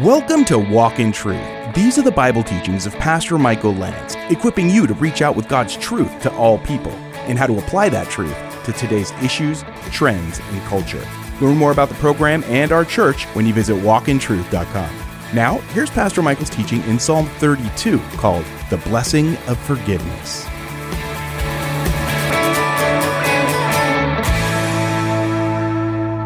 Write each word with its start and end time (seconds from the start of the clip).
Welcome 0.00 0.44
to 0.44 0.58
Walk 0.58 1.00
in 1.00 1.10
Truth. 1.10 1.40
These 1.74 1.96
are 1.96 2.02
the 2.02 2.12
Bible 2.12 2.42
teachings 2.42 2.84
of 2.84 2.92
Pastor 2.96 3.38
Michael 3.38 3.72
Lance, 3.72 4.14
equipping 4.30 4.68
you 4.68 4.86
to 4.86 4.92
reach 4.92 5.22
out 5.22 5.34
with 5.34 5.48
God's 5.48 5.74
truth 5.78 6.20
to 6.20 6.30
all 6.36 6.58
people 6.58 6.92
and 7.24 7.38
how 7.38 7.46
to 7.46 7.56
apply 7.56 7.88
that 7.88 8.10
truth 8.10 8.36
to 8.64 8.72
today's 8.74 9.10
issues, 9.22 9.64
trends, 9.92 10.38
and 10.38 10.60
culture. 10.64 11.02
Learn 11.40 11.56
more 11.56 11.72
about 11.72 11.88
the 11.88 11.94
program 11.94 12.44
and 12.44 12.72
our 12.72 12.84
church 12.84 13.24
when 13.28 13.46
you 13.46 13.54
visit 13.54 13.74
walkintruth.com. 13.76 15.34
Now, 15.34 15.60
here's 15.72 15.88
Pastor 15.88 16.20
Michael's 16.20 16.50
teaching 16.50 16.82
in 16.82 16.98
Psalm 16.98 17.24
32 17.38 17.98
called 18.18 18.44
The 18.68 18.76
Blessing 18.76 19.38
of 19.48 19.58
Forgiveness. 19.60 20.44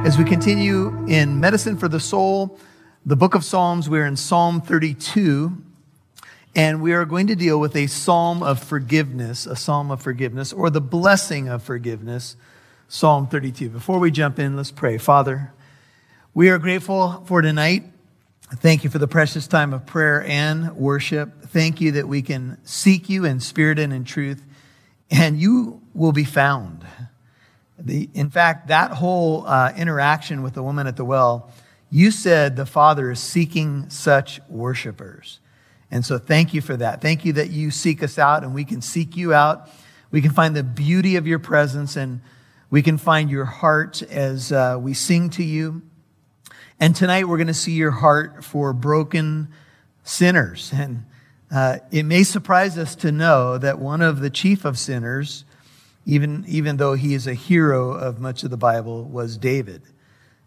As 0.04 0.18
we 0.18 0.24
continue 0.24 1.06
in 1.06 1.38
Medicine 1.38 1.76
for 1.76 1.86
the 1.86 2.00
Soul, 2.00 2.58
the 3.06 3.16
book 3.16 3.34
of 3.34 3.44
Psalms, 3.44 3.88
we're 3.88 4.04
in 4.04 4.16
Psalm 4.16 4.60
32, 4.60 5.56
and 6.54 6.82
we 6.82 6.92
are 6.92 7.06
going 7.06 7.28
to 7.28 7.34
deal 7.34 7.58
with 7.58 7.74
a 7.74 7.86
psalm 7.86 8.42
of 8.42 8.62
forgiveness, 8.62 9.46
a 9.46 9.56
psalm 9.56 9.90
of 9.90 10.02
forgiveness, 10.02 10.52
or 10.52 10.68
the 10.68 10.82
blessing 10.82 11.48
of 11.48 11.62
forgiveness, 11.62 12.36
Psalm 12.88 13.26
32. 13.26 13.70
Before 13.70 13.98
we 13.98 14.10
jump 14.10 14.38
in, 14.38 14.54
let's 14.54 14.70
pray. 14.70 14.98
Father, 14.98 15.50
we 16.34 16.50
are 16.50 16.58
grateful 16.58 17.24
for 17.26 17.40
tonight. 17.40 17.84
Thank 18.56 18.84
you 18.84 18.90
for 18.90 18.98
the 18.98 19.08
precious 19.08 19.46
time 19.46 19.72
of 19.72 19.86
prayer 19.86 20.22
and 20.26 20.76
worship. 20.76 21.44
Thank 21.44 21.80
you 21.80 21.92
that 21.92 22.06
we 22.06 22.20
can 22.20 22.58
seek 22.64 23.08
you 23.08 23.24
in 23.24 23.40
spirit 23.40 23.78
and 23.78 23.94
in 23.94 24.04
truth, 24.04 24.44
and 25.10 25.40
you 25.40 25.80
will 25.94 26.12
be 26.12 26.24
found. 26.24 26.84
The, 27.78 28.10
in 28.12 28.28
fact, 28.28 28.68
that 28.68 28.90
whole 28.90 29.46
uh, 29.46 29.72
interaction 29.74 30.42
with 30.42 30.52
the 30.52 30.62
woman 30.62 30.86
at 30.86 30.96
the 30.96 31.04
well 31.04 31.50
you 31.90 32.10
said 32.10 32.56
the 32.56 32.66
Father 32.66 33.10
is 33.10 33.20
seeking 33.20 33.90
such 33.90 34.40
worshipers. 34.48 35.40
And 35.90 36.06
so 36.06 36.18
thank 36.18 36.54
you 36.54 36.60
for 36.60 36.76
that. 36.76 37.00
Thank 37.00 37.24
you 37.24 37.32
that 37.34 37.50
you 37.50 37.70
seek 37.72 38.02
us 38.02 38.18
out 38.18 38.44
and 38.44 38.54
we 38.54 38.64
can 38.64 38.80
seek 38.80 39.16
you 39.16 39.34
out. 39.34 39.68
We 40.12 40.22
can 40.22 40.30
find 40.30 40.54
the 40.54 40.62
beauty 40.62 41.16
of 41.16 41.26
your 41.26 41.40
presence 41.40 41.96
and 41.96 42.20
we 42.70 42.82
can 42.82 42.96
find 42.96 43.28
your 43.28 43.44
heart 43.44 44.02
as 44.02 44.52
uh, 44.52 44.78
we 44.80 44.94
sing 44.94 45.30
to 45.30 45.42
you. 45.42 45.82
And 46.78 46.94
tonight 46.94 47.26
we're 47.26 47.36
going 47.36 47.48
to 47.48 47.54
see 47.54 47.72
your 47.72 47.90
heart 47.90 48.44
for 48.44 48.72
broken 48.72 49.48
sinners. 50.04 50.70
And 50.72 51.04
uh, 51.50 51.78
it 51.90 52.04
may 52.04 52.22
surprise 52.22 52.78
us 52.78 52.94
to 52.96 53.10
know 53.10 53.58
that 53.58 53.80
one 53.80 54.00
of 54.00 54.20
the 54.20 54.30
chief 54.30 54.64
of 54.64 54.78
sinners, 54.78 55.44
even, 56.06 56.44
even 56.46 56.76
though 56.76 56.94
he 56.94 57.14
is 57.14 57.26
a 57.26 57.34
hero 57.34 57.90
of 57.90 58.20
much 58.20 58.44
of 58.44 58.50
the 58.50 58.56
Bible, 58.56 59.04
was 59.04 59.36
David. 59.36 59.82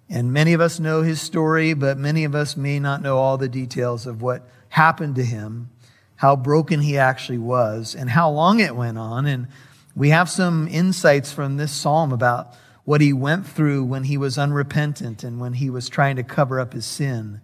And 0.09 0.33
many 0.33 0.53
of 0.53 0.61
us 0.61 0.79
know 0.79 1.01
his 1.01 1.21
story, 1.21 1.73
but 1.73 1.97
many 1.97 2.23
of 2.23 2.35
us 2.35 2.57
may 2.57 2.79
not 2.79 3.01
know 3.01 3.17
all 3.17 3.37
the 3.37 3.47
details 3.47 4.05
of 4.05 4.21
what 4.21 4.47
happened 4.69 5.15
to 5.15 5.23
him, 5.23 5.69
how 6.17 6.35
broken 6.35 6.81
he 6.81 6.97
actually 6.97 7.37
was, 7.37 7.95
and 7.95 8.09
how 8.09 8.29
long 8.29 8.59
it 8.59 8.75
went 8.75 8.97
on. 8.97 9.25
And 9.25 9.47
we 9.95 10.09
have 10.09 10.29
some 10.29 10.67
insights 10.67 11.31
from 11.31 11.57
this 11.57 11.71
psalm 11.71 12.11
about 12.11 12.53
what 12.83 13.01
he 13.01 13.13
went 13.13 13.47
through 13.47 13.85
when 13.85 14.03
he 14.03 14.17
was 14.17 14.37
unrepentant 14.37 15.23
and 15.23 15.39
when 15.39 15.53
he 15.53 15.69
was 15.69 15.87
trying 15.87 16.17
to 16.17 16.23
cover 16.23 16.59
up 16.59 16.73
his 16.73 16.85
sin. 16.85 17.39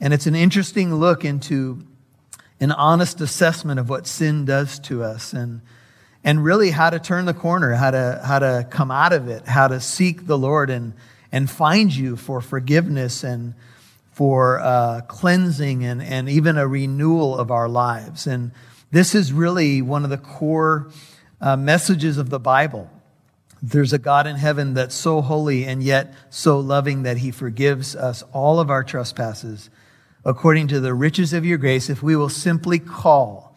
And 0.00 0.14
it's 0.14 0.26
an 0.26 0.34
interesting 0.34 0.94
look 0.94 1.24
into 1.24 1.86
an 2.58 2.72
honest 2.72 3.20
assessment 3.20 3.78
of 3.78 3.88
what 3.88 4.06
sin 4.06 4.44
does 4.44 4.78
to 4.78 5.02
us 5.02 5.32
and, 5.32 5.60
and 6.24 6.42
really 6.42 6.70
how 6.70 6.90
to 6.90 6.98
turn 6.98 7.26
the 7.26 7.34
corner, 7.34 7.74
how 7.74 7.90
to, 7.90 8.22
how 8.24 8.38
to 8.38 8.66
come 8.70 8.90
out 8.90 9.12
of 9.12 9.28
it, 9.28 9.46
how 9.46 9.68
to 9.68 9.78
seek 9.80 10.26
the 10.26 10.38
Lord 10.38 10.70
and, 10.70 10.94
and 11.32 11.50
find 11.50 11.94
you 11.94 12.16
for 12.16 12.40
forgiveness 12.40 13.24
and 13.24 13.54
for 14.12 14.60
uh, 14.60 15.00
cleansing 15.08 15.84
and, 15.84 16.02
and 16.02 16.28
even 16.28 16.58
a 16.58 16.68
renewal 16.68 17.36
of 17.36 17.50
our 17.50 17.68
lives. 17.68 18.26
And 18.26 18.52
this 18.90 19.14
is 19.14 19.32
really 19.32 19.80
one 19.80 20.04
of 20.04 20.10
the 20.10 20.18
core 20.18 20.90
uh, 21.40 21.56
messages 21.56 22.18
of 22.18 22.28
the 22.28 22.38
Bible. 22.38 22.90
There's 23.62 23.92
a 23.92 23.98
God 23.98 24.26
in 24.26 24.36
heaven 24.36 24.74
that's 24.74 24.94
so 24.94 25.22
holy 25.22 25.64
and 25.64 25.82
yet 25.82 26.14
so 26.28 26.60
loving 26.60 27.04
that 27.04 27.18
he 27.18 27.30
forgives 27.30 27.96
us 27.96 28.22
all 28.32 28.60
of 28.60 28.70
our 28.70 28.84
trespasses 28.84 29.70
according 30.24 30.68
to 30.68 30.80
the 30.80 30.94
riches 30.94 31.32
of 31.32 31.44
your 31.44 31.58
grace. 31.58 31.88
If 31.88 32.02
we 32.02 32.14
will 32.14 32.28
simply 32.28 32.78
call, 32.78 33.56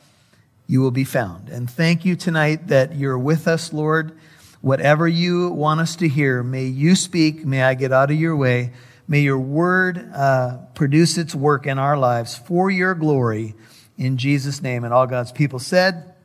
you 0.68 0.82
will 0.82 0.92
be 0.92 1.04
found. 1.04 1.50
And 1.50 1.70
thank 1.70 2.06
you 2.06 2.16
tonight 2.16 2.68
that 2.68 2.96
you're 2.96 3.20
with 3.20 3.48
us, 3.48 3.74
Lord. 3.74 4.18
Whatever 4.66 5.08
you 5.08 5.52
want 5.52 5.80
us 5.80 5.96
to 5.98 6.08
hear, 6.08 6.42
may 6.42 6.66
you 6.66 6.96
speak. 6.96 7.46
May 7.46 7.62
I 7.62 7.76
get 7.76 7.92
out 7.92 8.10
of 8.10 8.18
your 8.18 8.36
way. 8.36 8.72
May 9.08 9.20
your 9.20 9.38
word 9.38 10.10
uh, 10.12 10.58
produce 10.74 11.20
its 11.20 11.36
work 11.36 11.68
in 11.68 11.78
our 11.78 11.96
lives 11.96 12.36
for 12.36 12.72
your 12.72 12.96
glory. 12.96 13.54
In 13.96 14.18
Jesus' 14.18 14.64
name. 14.64 14.84
And 14.84 14.92
all 14.92 15.06
God's 15.06 15.32
people 15.32 15.60
said, 15.60 16.16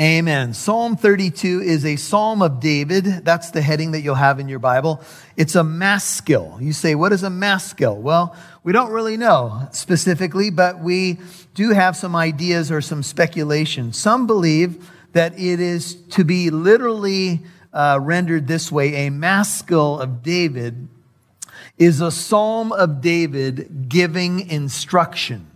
Amen. 0.00 0.54
Psalm 0.54 0.96
32 0.96 1.60
is 1.60 1.84
a 1.84 1.96
psalm 1.96 2.40
of 2.40 2.58
David. 2.58 3.04
That's 3.04 3.50
the 3.50 3.60
heading 3.60 3.90
that 3.90 4.00
you'll 4.00 4.14
have 4.14 4.40
in 4.40 4.48
your 4.48 4.58
Bible. 4.58 5.02
It's 5.36 5.54
a 5.54 5.62
maskil. 5.62 6.56
You 6.58 6.72
say, 6.72 6.94
what 6.94 7.12
is 7.12 7.22
a 7.22 7.28
maskil? 7.28 7.98
Well, 7.98 8.34
we 8.64 8.72
don't 8.72 8.92
really 8.92 9.18
know 9.18 9.68
specifically, 9.72 10.48
but 10.48 10.80
we 10.80 11.18
do 11.52 11.72
have 11.72 11.98
some 11.98 12.16
ideas 12.16 12.70
or 12.72 12.80
some 12.80 13.02
speculation. 13.02 13.92
Some 13.92 14.26
believe 14.26 14.90
that 15.12 15.38
it 15.38 15.60
is 15.60 15.94
to 16.10 16.24
be 16.24 16.50
literally 16.50 17.40
uh, 17.72 17.98
rendered 18.00 18.46
this 18.46 18.70
way 18.70 19.06
a 19.06 19.10
maskil 19.10 20.00
of 20.00 20.22
David 20.22 20.88
is 21.78 22.00
a 22.00 22.10
psalm 22.10 22.72
of 22.72 23.00
David 23.00 23.88
giving 23.88 24.48
instruction. 24.48 25.48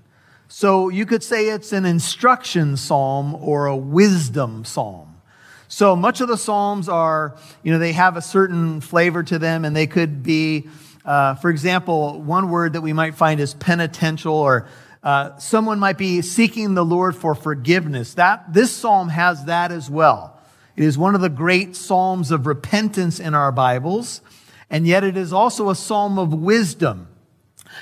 So 0.48 0.88
you 0.88 1.06
could 1.06 1.22
say 1.22 1.48
it's 1.48 1.72
an 1.72 1.84
instruction 1.84 2.76
psalm 2.76 3.34
or 3.34 3.66
a 3.66 3.76
wisdom 3.76 4.64
psalm. 4.64 5.20
So 5.68 5.96
much 5.96 6.20
of 6.20 6.28
the 6.28 6.36
psalms 6.36 6.88
are, 6.88 7.36
you 7.62 7.72
know, 7.72 7.78
they 7.78 7.92
have 7.92 8.16
a 8.16 8.22
certain 8.22 8.80
flavor 8.80 9.22
to 9.24 9.38
them 9.38 9.64
and 9.64 9.74
they 9.74 9.88
could 9.88 10.22
be, 10.22 10.68
uh, 11.04 11.34
for 11.34 11.50
example, 11.50 12.22
one 12.22 12.50
word 12.50 12.74
that 12.74 12.80
we 12.80 12.92
might 12.92 13.16
find 13.16 13.40
is 13.40 13.52
penitential 13.54 14.34
or 14.34 14.68
uh, 15.06 15.38
someone 15.38 15.78
might 15.78 15.98
be 15.98 16.20
seeking 16.20 16.74
the 16.74 16.84
Lord 16.84 17.14
for 17.14 17.36
forgiveness. 17.36 18.14
That, 18.14 18.52
this 18.52 18.72
psalm 18.72 19.08
has 19.08 19.44
that 19.44 19.70
as 19.70 19.88
well. 19.88 20.36
It 20.74 20.82
is 20.82 20.98
one 20.98 21.14
of 21.14 21.20
the 21.20 21.28
great 21.28 21.76
psalms 21.76 22.32
of 22.32 22.44
repentance 22.44 23.20
in 23.20 23.32
our 23.32 23.52
Bibles, 23.52 24.20
and 24.68 24.84
yet 24.84 25.04
it 25.04 25.16
is 25.16 25.32
also 25.32 25.70
a 25.70 25.76
psalm 25.76 26.18
of 26.18 26.34
wisdom. 26.34 27.06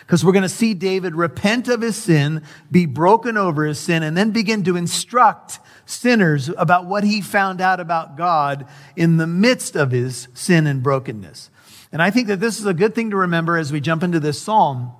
Because 0.00 0.22
we're 0.22 0.32
going 0.32 0.42
to 0.42 0.50
see 0.50 0.74
David 0.74 1.14
repent 1.14 1.66
of 1.68 1.80
his 1.80 1.96
sin, 1.96 2.42
be 2.70 2.84
broken 2.84 3.38
over 3.38 3.64
his 3.64 3.78
sin, 3.78 4.02
and 4.02 4.14
then 4.14 4.30
begin 4.30 4.62
to 4.64 4.76
instruct 4.76 5.60
sinners 5.86 6.50
about 6.58 6.84
what 6.84 7.04
he 7.04 7.22
found 7.22 7.62
out 7.62 7.80
about 7.80 8.18
God 8.18 8.66
in 8.96 9.16
the 9.16 9.26
midst 9.26 9.76
of 9.76 9.92
his 9.92 10.28
sin 10.34 10.66
and 10.66 10.82
brokenness. 10.82 11.48
And 11.90 12.02
I 12.02 12.10
think 12.10 12.28
that 12.28 12.40
this 12.40 12.60
is 12.60 12.66
a 12.66 12.74
good 12.74 12.94
thing 12.94 13.08
to 13.12 13.16
remember 13.16 13.56
as 13.56 13.72
we 13.72 13.80
jump 13.80 14.02
into 14.02 14.20
this 14.20 14.42
psalm 14.42 14.92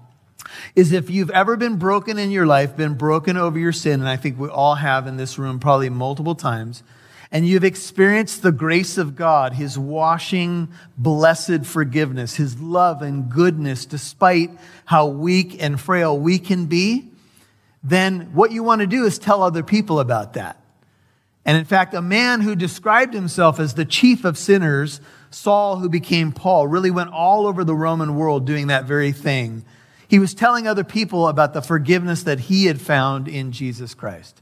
is 0.75 0.93
if 0.93 1.11
you've 1.11 1.31
ever 1.31 1.57
been 1.57 1.77
broken 1.77 2.19
in 2.19 2.31
your 2.31 2.47
life, 2.47 2.77
been 2.77 2.95
broken 2.95 3.37
over 3.37 3.59
your 3.59 3.73
sin, 3.73 4.01
and 4.01 4.09
I 4.09 4.17
think 4.17 4.39
we 4.39 4.49
all 4.49 4.77
have 4.77 5.07
in 5.07 5.17
this 5.17 5.39
room 5.39 5.59
probably 5.59 5.91
multiple 5.91 6.35
times, 6.35 6.83
and 7.31 7.47
you've 7.47 7.65
experienced 7.65 8.43
the 8.43 8.53
grace 8.53 8.97
of 8.97 9.17
God, 9.17 9.55
His 9.55 9.79
washing, 9.79 10.69
blessed 10.97 11.67
forgiveness, 11.67 12.37
His 12.37 12.61
love 12.61 13.03
and 13.03 13.29
goodness, 13.29 13.87
despite 13.87 14.51
how 14.85 15.07
weak 15.07 15.61
and 15.63 15.81
frail 15.81 16.19
we 16.19 16.39
can 16.39 16.67
be, 16.67 17.11
then 17.83 18.33
what 18.33 18.53
you 18.53 18.63
want 18.63 18.81
to 18.81 18.87
do 18.87 19.05
is 19.05 19.19
tell 19.19 19.43
other 19.43 19.63
people 19.63 20.01
about 20.01 20.35
that. 20.35 20.61
And 21.45 21.59
in 21.59 21.65
fact, 21.65 21.93
a 21.93 22.01
man 22.01 22.41
who 22.41 22.57
described 22.57 23.13
himself 23.13 23.61
as 23.61 23.75
the 23.75 23.85
chief 23.85 24.25
of 24.25 24.39
sinners, 24.39 25.01
Saul, 25.31 25.79
who 25.79 25.91
became 25.91 26.33
Paul, 26.33 26.67
really 26.67 26.91
went 26.91 27.11
all 27.11 27.47
over 27.47 27.65
the 27.65 27.75
Roman 27.75 28.17
world 28.17 28.47
doing 28.47 28.69
that 28.69 28.85
very 28.85 29.13
thing 29.13 29.65
he 30.09 30.19
was 30.19 30.35
telling 30.35 30.67
other 30.67 30.85
people 30.85 31.29
about 31.29 31.55
the 31.55 31.63
forgiveness 31.63 32.23
that 32.25 32.41
he 32.41 32.67
had 32.67 32.81
found 32.81 33.29
in 33.29 33.53
Jesus 33.53 33.95
Christ. 33.95 34.41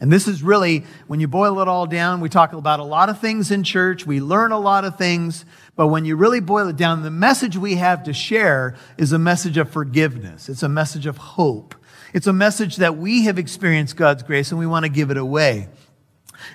And 0.00 0.10
this 0.12 0.26
is 0.26 0.42
really, 0.42 0.84
when 1.06 1.20
you 1.20 1.28
boil 1.28 1.60
it 1.60 1.68
all 1.68 1.86
down, 1.86 2.20
we 2.20 2.28
talk 2.28 2.52
about 2.52 2.80
a 2.80 2.84
lot 2.84 3.08
of 3.08 3.20
things 3.20 3.52
in 3.52 3.62
church, 3.62 4.04
we 4.04 4.20
learn 4.20 4.50
a 4.50 4.58
lot 4.58 4.84
of 4.84 4.98
things, 4.98 5.44
but 5.76 5.86
when 5.86 6.04
you 6.04 6.16
really 6.16 6.40
boil 6.40 6.66
it 6.66 6.76
down, 6.76 7.02
the 7.02 7.10
message 7.10 7.56
we 7.56 7.76
have 7.76 8.02
to 8.04 8.12
share 8.12 8.76
is 8.98 9.12
a 9.12 9.18
message 9.18 9.56
of 9.58 9.70
forgiveness. 9.70 10.48
It's 10.48 10.64
a 10.64 10.68
message 10.68 11.06
of 11.06 11.18
hope. 11.18 11.76
It's 12.12 12.26
a 12.26 12.32
message 12.32 12.76
that 12.76 12.96
we 12.96 13.26
have 13.26 13.38
experienced 13.38 13.96
God's 13.96 14.24
grace 14.24 14.50
and 14.50 14.58
we 14.58 14.66
want 14.66 14.84
to 14.84 14.90
give 14.90 15.12
it 15.12 15.16
away. 15.16 15.68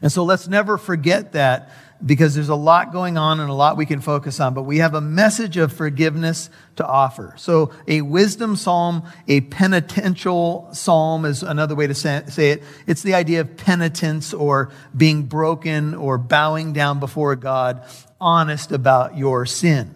And 0.01 0.12
so 0.12 0.25
let's 0.25 0.50
never 0.50 0.77
forget 0.77 1.31
that 1.31 1.71
because 2.06 2.36
there's 2.36 2.50
a 2.50 2.56
lot 2.56 2.92
going 2.92 3.18
on 3.18 3.40
and 3.40 3.50
a 3.50 3.54
lot 3.54 3.78
we 3.78 3.86
can 3.86 4.02
focus 4.02 4.40
on, 4.40 4.54
but 4.54 4.64
we 4.64 4.78
have 4.78 4.94
a 4.94 5.02
message 5.02 5.58
of 5.58 5.74
forgiveness 5.74 6.50
to 6.76 6.86
offer. 6.86 7.34
So 7.38 7.72
a 7.88 8.02
wisdom 8.02 8.56
psalm, 8.56 9.04
a 9.28 9.42
penitential 9.42 10.70
psalm 10.74 11.26
is 11.26 11.44
another 11.44 11.76
way 11.76 11.88
to 11.88 11.96
say 11.96 12.24
it. 12.28 12.64
It's 12.86 13.02
the 13.02 13.16
idea 13.16 13.42
of 13.42 13.58
penitence 13.58 14.34
or 14.34 14.72
being 14.96 15.24
broken 15.24 15.96
or 15.96 16.18
bowing 16.18 16.74
down 16.74 17.00
before 17.00 17.36
God, 17.36 17.84
honest 18.22 18.72
about 18.72 19.18
your 19.18 19.46
sin. 19.46 19.96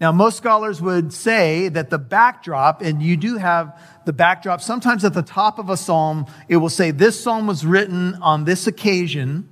Now, 0.00 0.12
most 0.12 0.38
scholars 0.38 0.80
would 0.80 1.12
say 1.12 1.68
that 1.68 1.90
the 1.90 1.98
backdrop, 1.98 2.80
and 2.80 3.02
you 3.02 3.18
do 3.18 3.36
have 3.36 3.78
the 4.06 4.14
backdrop, 4.14 4.62
sometimes 4.62 5.04
at 5.04 5.12
the 5.12 5.22
top 5.22 5.58
of 5.58 5.68
a 5.68 5.76
psalm, 5.76 6.24
it 6.48 6.56
will 6.56 6.70
say, 6.70 6.90
This 6.90 7.22
psalm 7.22 7.46
was 7.46 7.66
written 7.66 8.14
on 8.14 8.44
this 8.44 8.66
occasion. 8.66 9.46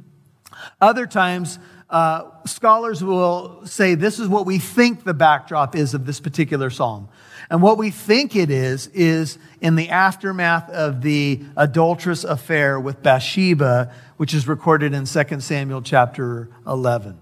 Other 0.81 1.07
times, 1.07 1.59
uh, 1.91 2.31
scholars 2.45 3.03
will 3.03 3.65
say, 3.67 3.95
This 3.95 4.19
is 4.19 4.29
what 4.29 4.47
we 4.47 4.59
think 4.59 5.05
the 5.05 5.15
backdrop 5.15 5.75
is 5.75 5.95
of 5.95 6.07
this 6.07 6.21
particular 6.21 6.71
psalm. 6.71 7.09
And 7.51 7.63
what 7.63 7.79
we 7.79 7.91
think 7.91 8.37
it 8.37 8.51
is, 8.51 8.89
is 8.89 9.39
in 9.61 9.75
the 9.75 9.89
aftermath 9.89 10.69
of 10.71 11.01
the 11.01 11.43
adulterous 11.57 12.25
affair 12.25 12.79
with 12.79 13.03
Bathsheba, 13.03 13.93
which 14.19 14.35
is 14.35 14.47
recorded 14.47 14.93
in 14.93 15.07
2 15.07 15.41
Samuel 15.41 15.81
chapter 15.81 16.51
11. 16.67 17.19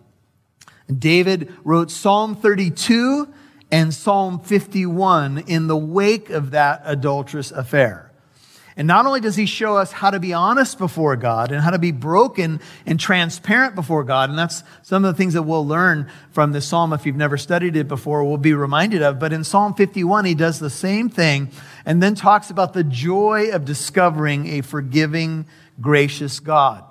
David 0.99 1.53
wrote 1.65 1.91
Psalm 1.91 2.35
32 2.35 3.33
and 3.71 3.93
Psalm 3.93 4.41
51 4.41 5.39
in 5.47 5.67
the 5.67 5.77
wake 5.77 6.31
of 6.31 6.53
that 6.53 6.83
adulterous 6.85 7.51
affair. 7.51 8.06
And 8.79 8.87
not 8.87 9.07
only 9.07 9.21
does 9.21 9.37
he 9.37 9.47
show 9.47 9.79
us 9.79 9.91
how 9.91 10.11
to 10.11 10.21
be 10.21 10.35
honest 10.35 10.77
before 10.77 11.17
God 11.17 11.51
and 11.51 11.63
how 11.63 11.71
to 11.71 11.79
be 11.79 11.93
broken 11.93 12.61
and 12.85 13.01
transparent 13.01 13.75
before 13.75 14.05
God, 14.05 14.29
and 14.29 14.39
that's 14.39 14.63
some 14.83 15.03
of 15.03 15.15
the 15.15 15.17
things 15.17 15.33
that 15.33 15.45
we'll 15.45 15.67
learn 15.67 16.11
from 16.31 16.53
this 16.53 16.67
psalm 16.67 16.93
if 16.93 17.07
you've 17.07 17.17
never 17.17 17.39
studied 17.39 17.75
it 17.75 17.89
before, 17.89 18.23
we'll 18.23 18.37
be 18.37 18.53
reminded 18.53 19.01
of. 19.01 19.19
But 19.19 19.33
in 19.33 19.45
Psalm 19.45 19.73
51, 19.73 20.27
he 20.27 20.35
does 20.35 20.59
the 20.59 20.69
same 20.69 21.09
thing 21.09 21.51
and 21.87 22.03
then 22.03 22.15
talks 22.15 22.51
about 22.51 22.75
the 22.75 22.85
joy 22.85 23.49
of 23.51 23.65
discovering 23.65 24.47
a 24.49 24.61
forgiving, 24.61 25.47
gracious 25.81 26.39
God. 26.39 26.85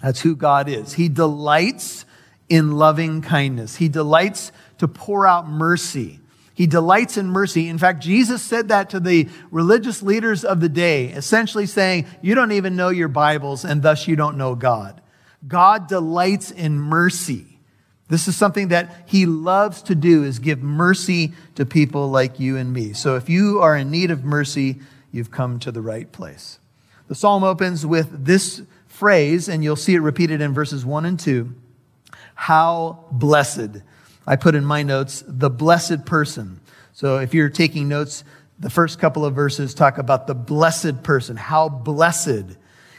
That's 0.00 0.20
who 0.20 0.36
God 0.36 0.68
is. 0.68 0.92
He 0.92 1.08
delights 1.08 2.04
in 2.48 2.72
loving 2.72 3.20
kindness. 3.20 3.74
He 3.74 3.88
delights 3.88 4.52
to 4.78 4.86
pour 4.86 5.26
out 5.26 5.48
mercy. 5.48 6.20
He 6.56 6.66
delights 6.66 7.18
in 7.18 7.28
mercy. 7.28 7.68
In 7.68 7.76
fact, 7.76 8.02
Jesus 8.02 8.40
said 8.40 8.68
that 8.68 8.88
to 8.90 8.98
the 8.98 9.28
religious 9.50 10.02
leaders 10.02 10.42
of 10.42 10.60
the 10.60 10.70
day, 10.70 11.08
essentially 11.08 11.66
saying, 11.66 12.06
You 12.22 12.34
don't 12.34 12.52
even 12.52 12.76
know 12.76 12.88
your 12.88 13.08
Bibles, 13.08 13.66
and 13.66 13.82
thus 13.82 14.08
you 14.08 14.16
don't 14.16 14.38
know 14.38 14.54
God. 14.54 15.02
God 15.46 15.86
delights 15.86 16.50
in 16.50 16.80
mercy. 16.80 17.58
This 18.08 18.26
is 18.26 18.36
something 18.36 18.68
that 18.68 19.04
he 19.04 19.26
loves 19.26 19.82
to 19.82 19.94
do 19.94 20.24
is 20.24 20.38
give 20.38 20.62
mercy 20.62 21.34
to 21.56 21.66
people 21.66 22.08
like 22.08 22.40
you 22.40 22.56
and 22.56 22.72
me. 22.72 22.94
So 22.94 23.16
if 23.16 23.28
you 23.28 23.60
are 23.60 23.76
in 23.76 23.90
need 23.90 24.10
of 24.10 24.24
mercy, 24.24 24.78
you've 25.12 25.30
come 25.30 25.58
to 25.58 25.70
the 25.70 25.82
right 25.82 26.10
place. 26.10 26.58
The 27.08 27.14
psalm 27.14 27.44
opens 27.44 27.84
with 27.84 28.24
this 28.24 28.62
phrase, 28.88 29.50
and 29.50 29.62
you'll 29.62 29.76
see 29.76 29.94
it 29.94 30.00
repeated 30.00 30.40
in 30.40 30.54
verses 30.54 30.86
1 30.86 31.04
and 31.04 31.20
2. 31.20 31.54
How 32.34 33.04
blessed. 33.12 33.82
I 34.26 34.36
put 34.36 34.54
in 34.54 34.64
my 34.64 34.82
notes, 34.82 35.22
the 35.26 35.50
blessed 35.50 36.04
person. 36.04 36.60
So 36.92 37.18
if 37.18 37.34
you're 37.34 37.50
taking 37.50 37.88
notes, 37.88 38.24
the 38.58 38.70
first 38.70 38.98
couple 38.98 39.24
of 39.24 39.34
verses 39.34 39.74
talk 39.74 39.98
about 39.98 40.26
the 40.26 40.34
blessed 40.34 41.02
person. 41.02 41.36
How 41.36 41.68
blessed 41.68 42.56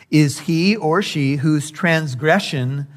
is 0.10 0.40
he 0.40 0.76
or 0.76 1.02
she 1.02 1.38
whose 1.38 1.72
transgression 1.72 2.88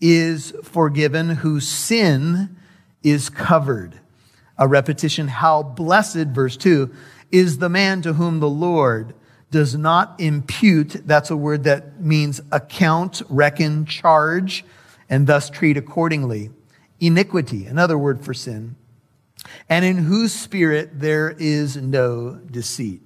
is 0.00 0.52
forgiven, 0.62 1.30
whose 1.30 1.68
sin 1.68 2.56
is 3.02 3.30
covered. 3.30 3.98
A 4.58 4.68
repetition, 4.68 5.28
how 5.28 5.62
blessed, 5.62 6.28
verse 6.28 6.56
2, 6.56 6.92
is 7.30 7.58
the 7.58 7.68
man 7.68 8.02
to 8.02 8.12
whom 8.12 8.40
the 8.40 8.48
Lord 8.48 9.14
does 9.50 9.74
not 9.76 10.18
impute, 10.18 11.02
that's 11.04 11.30
a 11.30 11.36
word 11.36 11.64
that 11.64 12.00
means 12.00 12.40
account, 12.50 13.22
reckon, 13.28 13.84
charge 13.86 14.64
and 15.08 15.26
thus 15.26 15.50
treat 15.50 15.76
accordingly. 15.76 16.50
Iniquity, 17.02 17.66
another 17.66 17.98
word 17.98 18.24
for 18.24 18.32
sin, 18.32 18.76
and 19.68 19.84
in 19.84 19.98
whose 19.98 20.32
spirit 20.32 21.00
there 21.00 21.34
is 21.36 21.76
no 21.76 22.36
deceit. 22.36 23.02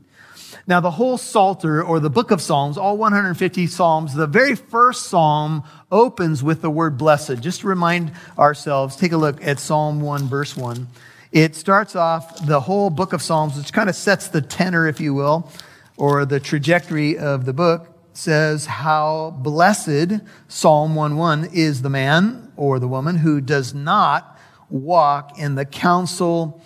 Now, 0.67 0.81
the 0.81 0.91
whole 0.91 1.17
Psalter 1.17 1.83
or 1.83 1.99
the 1.99 2.11
book 2.11 2.31
of 2.31 2.43
Psalms, 2.43 2.77
all 2.77 2.99
150 2.99 3.67
Psalms, 3.67 4.15
the 4.15 4.27
very 4.27 4.55
first 4.55 5.07
Psalm 5.07 5.65
opens 5.91 6.43
with 6.43 6.61
the 6.61 6.69
word 6.69 6.99
blessed. 6.99 7.41
Just 7.41 7.63
to 7.63 7.69
remind 7.69 8.13
ourselves, 8.39 8.97
take 8.97 9.13
a 9.13 9.17
look 9.17 9.43
at 9.43 9.59
Psalm 9.59 10.03
1, 10.03 10.29
verse 10.29 10.55
1. 10.55 10.89
It 11.33 11.57
starts 11.57 11.97
off 11.97 12.47
the 12.47 12.61
whole 12.61 12.91
book 12.91 13.15
of 13.15 13.23
Psalms, 13.23 13.57
which 13.57 13.73
kind 13.73 13.89
of 13.89 13.97
sets 13.97 14.29
the 14.29 14.43
tenor, 14.43 14.87
if 14.87 15.01
you 15.01 15.15
will, 15.15 15.51
or 15.97 16.27
the 16.27 16.39
trajectory 16.39 17.17
of 17.17 17.47
the 17.47 17.55
book 17.55 17.96
says 18.17 18.67
how 18.67 19.37
blessed 19.39 20.21
Psalm 20.49 20.95
1:1 20.95 21.51
is 21.53 21.83
the 21.83 21.91
man 21.91 22.51
or 22.57 22.79
the 22.79 22.89
woman 22.89 23.17
who 23.17 23.41
does 23.41 23.75
not 23.75 24.39
walk 24.71 25.39
in 25.39 25.55
the 25.55 25.65
counsel 25.65 26.61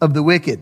of 0.00 0.14
the 0.14 0.22
wicked, 0.22 0.60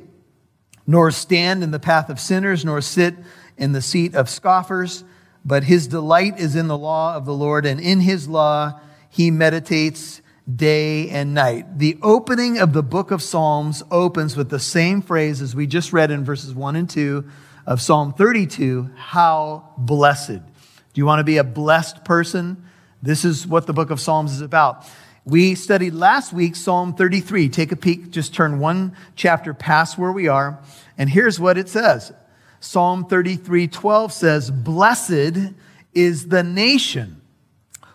nor 0.86 1.10
stand 1.10 1.62
in 1.62 1.70
the 1.70 1.78
path 1.78 2.10
of 2.10 2.20
sinners, 2.20 2.64
nor 2.64 2.80
sit 2.80 3.16
in 3.56 3.72
the 3.72 3.82
seat 3.82 4.14
of 4.14 4.28
scoffers, 4.28 5.04
but 5.44 5.64
his 5.64 5.86
delight 5.86 6.38
is 6.38 6.54
in 6.54 6.68
the 6.68 6.78
law 6.78 7.14
of 7.14 7.24
the 7.24 7.34
Lord, 7.34 7.66
and 7.66 7.80
in 7.80 8.00
his 8.00 8.28
law 8.28 8.78
he 9.08 9.30
meditates 9.30 10.20
day 10.54 11.08
and 11.08 11.34
night. 11.34 11.78
The 11.78 11.98
opening 12.02 12.58
of 12.58 12.72
the 12.72 12.82
book 12.82 13.10
of 13.10 13.22
Psalms 13.22 13.82
opens 13.90 14.36
with 14.36 14.50
the 14.50 14.60
same 14.60 15.02
phrase 15.02 15.42
as 15.42 15.56
we 15.56 15.66
just 15.66 15.92
read 15.92 16.10
in 16.10 16.24
verses 16.24 16.54
1 16.54 16.76
and 16.76 16.88
2 16.88 17.24
of 17.66 17.80
Psalm 17.82 18.12
32, 18.12 18.90
how 18.94 19.72
blessed. 19.76 20.38
Do 20.38 21.00
you 21.00 21.04
want 21.04 21.20
to 21.20 21.24
be 21.24 21.38
a 21.38 21.44
blessed 21.44 22.04
person? 22.04 22.64
This 23.02 23.24
is 23.24 23.46
what 23.46 23.66
the 23.66 23.72
book 23.72 23.90
of 23.90 24.00
Psalms 24.00 24.32
is 24.32 24.40
about. 24.40 24.86
We 25.24 25.56
studied 25.56 25.94
last 25.94 26.32
week 26.32 26.54
Psalm 26.54 26.94
33. 26.94 27.48
Take 27.48 27.72
a 27.72 27.76
peek, 27.76 28.10
just 28.10 28.32
turn 28.32 28.60
one 28.60 28.96
chapter 29.16 29.52
past 29.52 29.98
where 29.98 30.12
we 30.12 30.28
are, 30.28 30.60
and 30.96 31.10
here's 31.10 31.40
what 31.40 31.58
it 31.58 31.68
says. 31.68 32.12
Psalm 32.60 33.04
33 33.04 33.68
12 33.68 34.12
says, 34.12 34.50
Blessed 34.50 35.52
is 35.92 36.28
the 36.28 36.44
nation 36.44 37.20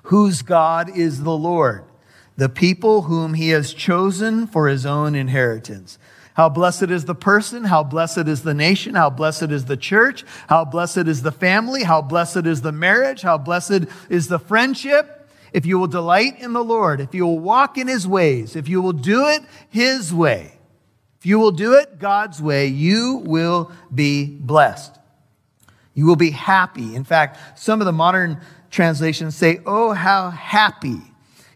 whose 0.03 0.41
God 0.41 0.89
is 0.95 1.23
the 1.23 1.35
Lord, 1.35 1.85
the 2.35 2.50
people 2.50 3.03
whom 3.03 3.33
he 3.33 3.50
has 3.50 3.73
chosen 3.73 4.45
for 4.45 4.68
his 4.68 4.85
own 4.85 5.15
inheritance. 5.15 5.97
How 6.33 6.48
blessed 6.48 6.83
is 6.83 7.06
the 7.06 7.16
person, 7.16 7.66
how 7.66 7.83
blessed 7.83 8.28
is 8.28 8.44
the 8.44 8.54
nation, 8.54 8.95
how 8.95 9.10
blessed 9.10 9.51
is 9.51 9.66
the 9.66 9.75
church, 9.75 10.24
how 10.48 10.63
blessed 10.63 11.07
is 11.07 11.24
the 11.24 11.31
family, 11.31 11.83
how 11.83 12.01
blessed 12.01 12.45
is 12.45 12.62
the 12.62 12.72
marriage, 12.72 13.22
how 13.22 13.38
blessed 13.38 13.86
is 14.10 14.28
the 14.28 14.39
friendship. 14.39 15.30
If 15.51 15.66
you 15.66 15.78
will 15.78 15.88
delight 15.88 16.39
in 16.39 16.54
the 16.54 16.63
Lord, 16.63 17.01
if 17.01 17.13
you 17.13 17.25
will 17.25 17.39
walk 17.39 17.78
in 17.78 17.88
his 17.88 18.07
ways, 18.07 18.56
if 18.56 18.69
you 18.69 18.81
will 18.81 18.94
do 18.94 19.28
it 19.28 19.42
his 19.69 20.13
way, 20.13 20.54
if 21.19 21.25
you 21.25 21.38
will 21.38 21.51
do 21.51 21.74
it 21.74 22.00
God's 22.00 22.42
way, 22.42 22.68
you 22.68 23.22
will 23.25 23.72
be 23.94 24.25
blessed. 24.25 24.97
You 25.94 26.06
will 26.06 26.16
be 26.16 26.31
happy. 26.31 26.95
In 26.95 27.04
fact, 27.04 27.59
some 27.59 27.81
of 27.81 27.85
the 27.85 27.92
modern 27.92 28.40
translations 28.69 29.35
say, 29.35 29.59
Oh, 29.66 29.92
how 29.92 30.30
happy 30.30 31.02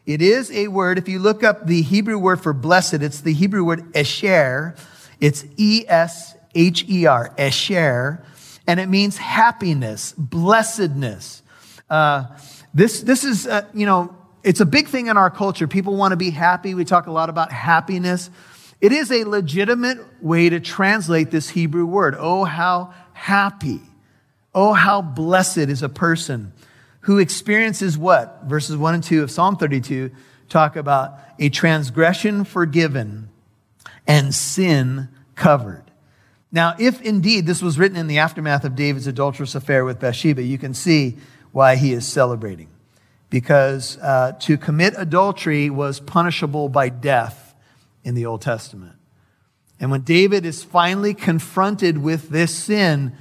it 0.06 0.22
is 0.22 0.52
a 0.52 0.68
word, 0.68 0.98
if 0.98 1.10
you 1.10 1.20
look 1.20 1.44
up 1.44 1.66
the 1.66 1.82
Hebrew 1.82 2.18
word 2.20 2.42
for 2.42 2.54
blessed, 2.54 2.96
it's 2.96 3.22
the 3.22 3.34
Hebrew 3.34 3.64
word 3.64 3.96
esher. 3.96 4.76
It's 5.20 5.46
E 5.58 5.86
S 5.88 6.36
H 6.54 6.86
E 6.88 7.06
R, 7.06 7.34
esher, 7.38 8.24
and 8.68 8.80
it 8.80 8.88
means 8.88 9.18
happiness, 9.18 10.14
blessedness. 10.18 11.42
Uh, 11.90 12.26
this, 12.74 13.02
this 13.02 13.24
is, 13.24 13.48
uh, 13.48 13.66
you 13.74 13.86
know, 13.86 14.16
it's 14.44 14.60
a 14.60 14.66
big 14.66 14.88
thing 14.88 15.08
in 15.08 15.18
our 15.18 15.30
culture. 15.30 15.68
People 15.68 15.96
want 15.96 16.12
to 16.12 16.18
be 16.18 16.30
happy. 16.30 16.76
We 16.76 16.86
talk 16.86 17.08
a 17.08 17.12
lot 17.12 17.30
about 17.30 17.52
happiness. 17.52 18.30
It 18.82 18.92
is 18.92 19.12
a 19.12 19.24
legitimate 19.24 20.00
way 20.22 20.50
to 20.50 20.60
translate 20.60 21.32
this 21.32 21.50
Hebrew 21.50 21.86
word. 21.86 22.16
Oh, 22.18 22.44
how 22.44 22.94
happy. 23.14 23.82
Oh, 24.54 24.74
how 24.74 25.02
blessed 25.02 25.58
is 25.58 25.82
a 25.82 25.90
person 25.90 26.54
who 27.06 27.20
experiences 27.20 28.00
what? 28.00 28.42
Verses 28.46 28.76
1 28.76 28.96
and 28.96 29.04
2 29.04 29.22
of 29.22 29.30
Psalm 29.30 29.58
32 29.58 30.10
talk 30.50 30.76
about 30.76 31.20
a 31.38 31.50
transgression 31.50 32.44
forgiven 32.44 33.30
and 34.08 34.34
sin 34.34 35.10
covered. 35.36 35.84
Now, 36.52 36.74
if 36.80 37.00
indeed 37.04 37.46
this 37.46 37.62
was 37.62 37.78
written 37.78 37.96
in 37.96 38.08
the 38.08 38.18
aftermath 38.18 38.64
of 38.64 38.76
David's 38.76 39.06
adulterous 39.06 39.54
affair 39.54 39.86
with 39.86 40.00
Bathsheba, 40.00 40.42
you 40.42 40.58
can 40.58 40.74
see 40.74 41.18
why 41.52 41.76
he 41.76 41.94
is 41.94 42.08
celebrating. 42.08 42.70
Because 43.30 44.00
uh, 44.00 44.32
to 44.40 44.58
commit 44.58 44.96
adultery 44.98 45.70
was 45.70 46.00
punishable 46.00 46.70
by 46.70 46.90
death 46.90 47.54
in 48.04 48.16
the 48.16 48.26
Old 48.26 48.42
Testament. 48.42 48.96
And 49.80 49.92
when 49.92 50.02
David 50.02 50.44
is 50.44 50.64
finally 50.64 51.14
confronted 51.14 52.00
with 52.00 52.30
this 52.30 52.56
sin, 52.56 53.16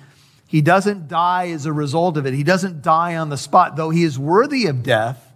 he 0.55 0.63
doesn't 0.63 1.09
die 1.09 1.49
as 1.49 1.67
a 1.67 1.73
result 1.73 2.17
of 2.17 2.27
it. 2.27 2.33
He 2.33 2.45
doesn't 2.45 2.81
die 2.81 3.17
on 3.17 3.29
the 3.29 3.37
spot. 3.37 3.75
Though 3.75 3.91
he 3.91 4.05
is 4.05 4.21
worthy 4.21 4.67
of 4.67 4.85
death, 4.85 5.33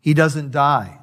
he 0.00 0.14
doesn't 0.14 0.50
die. 0.50 0.96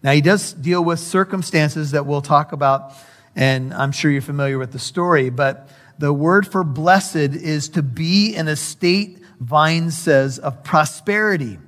Now, 0.00 0.12
he 0.12 0.20
does 0.20 0.52
deal 0.52 0.84
with 0.84 1.00
circumstances 1.00 1.90
that 1.90 2.06
we'll 2.06 2.22
talk 2.22 2.52
about, 2.52 2.92
and 3.34 3.74
I'm 3.74 3.90
sure 3.90 4.12
you're 4.12 4.22
familiar 4.22 4.60
with 4.60 4.70
the 4.70 4.78
story, 4.78 5.28
but 5.28 5.68
the 5.98 6.12
word 6.12 6.46
for 6.46 6.62
blessed 6.62 7.16
is 7.16 7.68
to 7.70 7.82
be 7.82 8.32
in 8.36 8.46
a 8.46 8.54
state, 8.54 9.18
Vine 9.40 9.90
says, 9.90 10.38
of 10.38 10.62
prosperity. 10.62 11.58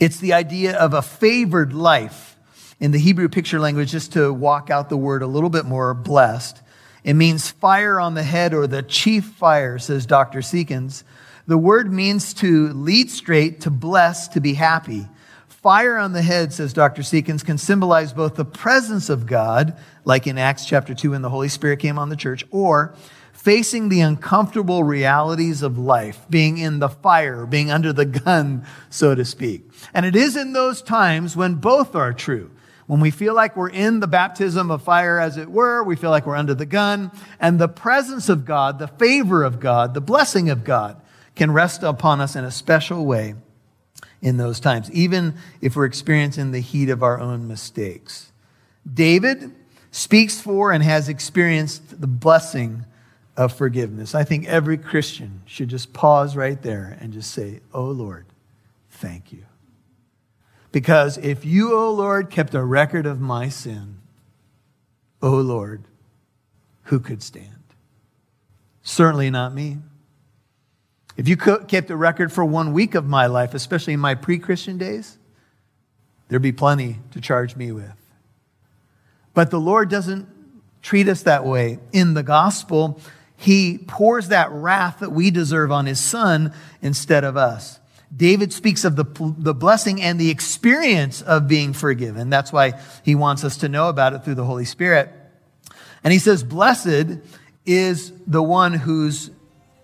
It's 0.00 0.16
the 0.16 0.32
idea 0.32 0.78
of 0.78 0.94
a 0.94 1.02
favored 1.02 1.74
life. 1.74 2.38
In 2.80 2.90
the 2.90 2.98
Hebrew 2.98 3.28
picture 3.28 3.60
language, 3.60 3.90
just 3.90 4.14
to 4.14 4.32
walk 4.32 4.70
out 4.70 4.88
the 4.88 4.96
word 4.96 5.20
a 5.20 5.26
little 5.26 5.50
bit 5.50 5.66
more, 5.66 5.92
blessed, 5.92 6.62
it 7.06 7.14
means 7.14 7.48
fire 7.48 8.00
on 8.00 8.14
the 8.14 8.24
head 8.24 8.52
or 8.52 8.66
the 8.66 8.82
chief 8.82 9.24
fire, 9.24 9.78
says 9.78 10.06
Dr. 10.06 10.40
Seekins. 10.40 11.04
The 11.46 11.56
word 11.56 11.92
means 11.92 12.34
to 12.34 12.72
lead 12.72 13.12
straight, 13.12 13.60
to 13.60 13.70
bless, 13.70 14.26
to 14.28 14.40
be 14.40 14.54
happy. 14.54 15.06
Fire 15.46 15.98
on 15.98 16.12
the 16.12 16.22
head, 16.22 16.52
says 16.52 16.72
Dr. 16.72 17.02
Seekins, 17.02 17.44
can 17.44 17.58
symbolize 17.58 18.12
both 18.12 18.34
the 18.34 18.44
presence 18.44 19.08
of 19.08 19.24
God, 19.24 19.78
like 20.04 20.26
in 20.26 20.36
Acts 20.36 20.66
chapter 20.66 20.94
2 20.96 21.12
when 21.12 21.22
the 21.22 21.30
Holy 21.30 21.48
Spirit 21.48 21.78
came 21.78 21.96
on 21.96 22.08
the 22.08 22.16
church, 22.16 22.44
or 22.50 22.96
facing 23.32 23.88
the 23.88 24.00
uncomfortable 24.00 24.82
realities 24.82 25.62
of 25.62 25.78
life, 25.78 26.26
being 26.28 26.58
in 26.58 26.80
the 26.80 26.88
fire, 26.88 27.46
being 27.46 27.70
under 27.70 27.92
the 27.92 28.04
gun, 28.04 28.66
so 28.90 29.14
to 29.14 29.24
speak. 29.24 29.62
And 29.94 30.04
it 30.04 30.16
is 30.16 30.36
in 30.36 30.54
those 30.54 30.82
times 30.82 31.36
when 31.36 31.54
both 31.54 31.94
are 31.94 32.12
true. 32.12 32.50
When 32.86 33.00
we 33.00 33.10
feel 33.10 33.34
like 33.34 33.56
we're 33.56 33.68
in 33.68 34.00
the 34.00 34.06
baptism 34.06 34.70
of 34.70 34.82
fire, 34.82 35.18
as 35.18 35.36
it 35.36 35.50
were, 35.50 35.82
we 35.82 35.96
feel 35.96 36.10
like 36.10 36.26
we're 36.26 36.36
under 36.36 36.54
the 36.54 36.66
gun, 36.66 37.10
and 37.40 37.58
the 37.58 37.68
presence 37.68 38.28
of 38.28 38.44
God, 38.44 38.78
the 38.78 38.88
favor 38.88 39.42
of 39.42 39.58
God, 39.58 39.94
the 39.94 40.00
blessing 40.00 40.50
of 40.50 40.62
God 40.62 41.00
can 41.34 41.50
rest 41.50 41.82
upon 41.82 42.20
us 42.20 42.36
in 42.36 42.44
a 42.44 42.50
special 42.50 43.04
way 43.04 43.34
in 44.22 44.36
those 44.36 44.60
times, 44.60 44.90
even 44.92 45.34
if 45.60 45.76
we're 45.76 45.84
experiencing 45.84 46.52
the 46.52 46.60
heat 46.60 46.88
of 46.88 47.02
our 47.02 47.20
own 47.20 47.48
mistakes. 47.48 48.32
David 48.90 49.52
speaks 49.90 50.40
for 50.40 50.72
and 50.72 50.82
has 50.82 51.08
experienced 51.08 52.00
the 52.00 52.06
blessing 52.06 52.84
of 53.36 53.52
forgiveness. 53.52 54.14
I 54.14 54.24
think 54.24 54.46
every 54.46 54.78
Christian 54.78 55.42
should 55.44 55.68
just 55.68 55.92
pause 55.92 56.36
right 56.36 56.60
there 56.62 56.96
and 57.00 57.12
just 57.12 57.32
say, 57.32 57.60
Oh 57.74 57.86
Lord, 57.86 58.26
thank 58.90 59.32
you. 59.32 59.44
Because 60.76 61.16
if 61.16 61.46
you, 61.46 61.74
O 61.74 61.90
Lord, 61.90 62.28
kept 62.28 62.54
a 62.54 62.62
record 62.62 63.06
of 63.06 63.18
my 63.18 63.48
sin, 63.48 63.96
O 65.22 65.30
Lord, 65.30 65.84
who 66.82 67.00
could 67.00 67.22
stand? 67.22 67.62
Certainly 68.82 69.30
not 69.30 69.54
me. 69.54 69.78
If 71.16 71.28
you 71.28 71.38
kept 71.38 71.90
a 71.90 71.96
record 71.96 72.30
for 72.30 72.44
one 72.44 72.74
week 72.74 72.94
of 72.94 73.06
my 73.06 73.24
life, 73.24 73.54
especially 73.54 73.94
in 73.94 74.00
my 74.00 74.16
pre 74.16 74.38
Christian 74.38 74.76
days, 74.76 75.16
there'd 76.28 76.42
be 76.42 76.52
plenty 76.52 76.98
to 77.12 77.22
charge 77.22 77.56
me 77.56 77.72
with. 77.72 77.96
But 79.32 79.50
the 79.50 79.58
Lord 79.58 79.88
doesn't 79.88 80.28
treat 80.82 81.08
us 81.08 81.22
that 81.22 81.46
way. 81.46 81.78
In 81.92 82.12
the 82.12 82.22
gospel, 82.22 83.00
he 83.34 83.78
pours 83.78 84.28
that 84.28 84.52
wrath 84.52 84.98
that 84.98 85.10
we 85.10 85.30
deserve 85.30 85.72
on 85.72 85.86
his 85.86 86.00
son 86.00 86.52
instead 86.82 87.24
of 87.24 87.34
us. 87.34 87.80
David 88.16 88.52
speaks 88.52 88.84
of 88.84 88.96
the, 88.96 89.04
the 89.38 89.54
blessing 89.54 90.00
and 90.00 90.18
the 90.18 90.30
experience 90.30 91.20
of 91.22 91.46
being 91.48 91.72
forgiven. 91.72 92.30
That's 92.30 92.52
why 92.52 92.80
he 93.04 93.14
wants 93.14 93.44
us 93.44 93.58
to 93.58 93.68
know 93.68 93.88
about 93.88 94.14
it 94.14 94.24
through 94.24 94.36
the 94.36 94.44
Holy 94.44 94.64
Spirit. 94.64 95.12
And 96.02 96.12
he 96.12 96.18
says, 96.18 96.42
Blessed 96.42 97.18
is 97.66 98.12
the 98.26 98.42
one 98.42 98.72
whose, 98.72 99.30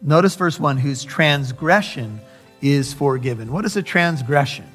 notice 0.00 0.34
verse 0.36 0.58
1, 0.58 0.78
whose 0.78 1.04
transgression 1.04 2.20
is 2.62 2.94
forgiven. 2.94 3.52
What 3.52 3.64
is 3.64 3.76
a 3.76 3.82
transgression? 3.82 4.66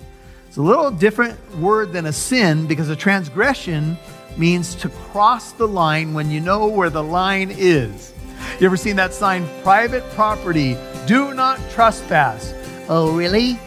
It's 0.47 0.57
a 0.57 0.61
little 0.61 0.91
different 0.91 1.57
word 1.57 1.93
than 1.93 2.05
a 2.05 2.13
sin 2.13 2.67
because 2.67 2.89
a 2.89 2.95
transgression 2.95 3.97
means 4.37 4.75
to 4.75 4.89
cross 4.89 5.53
the 5.53 5.67
line 5.67 6.13
when 6.13 6.29
you 6.29 6.41
know 6.41 6.67
where 6.67 6.89
the 6.89 7.03
line 7.03 7.49
is. 7.51 8.13
You 8.59 8.67
ever 8.67 8.77
seen 8.77 8.97
that 8.97 9.13
sign, 9.13 9.47
private 9.63 10.07
property, 10.11 10.77
do 11.07 11.33
not 11.33 11.59
trespass? 11.71 12.53
Oh, 12.89 13.15
really? 13.15 13.59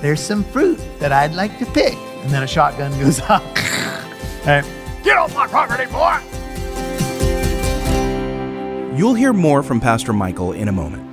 There's 0.00 0.20
some 0.20 0.44
fruit 0.44 0.80
that 0.98 1.12
I'd 1.12 1.34
like 1.34 1.58
to 1.58 1.66
pick. 1.66 1.94
And 1.94 2.30
then 2.30 2.42
a 2.42 2.46
shotgun 2.46 2.92
goes 3.00 3.20
off. 3.28 3.42
hey, 4.44 4.62
get 5.02 5.18
off 5.18 5.34
my 5.34 5.46
property, 5.46 5.86
boy! 5.86 6.18
You'll 8.96 9.14
hear 9.14 9.32
more 9.32 9.62
from 9.62 9.80
Pastor 9.80 10.12
Michael 10.12 10.52
in 10.52 10.68
a 10.68 10.72
moment. 10.72 11.06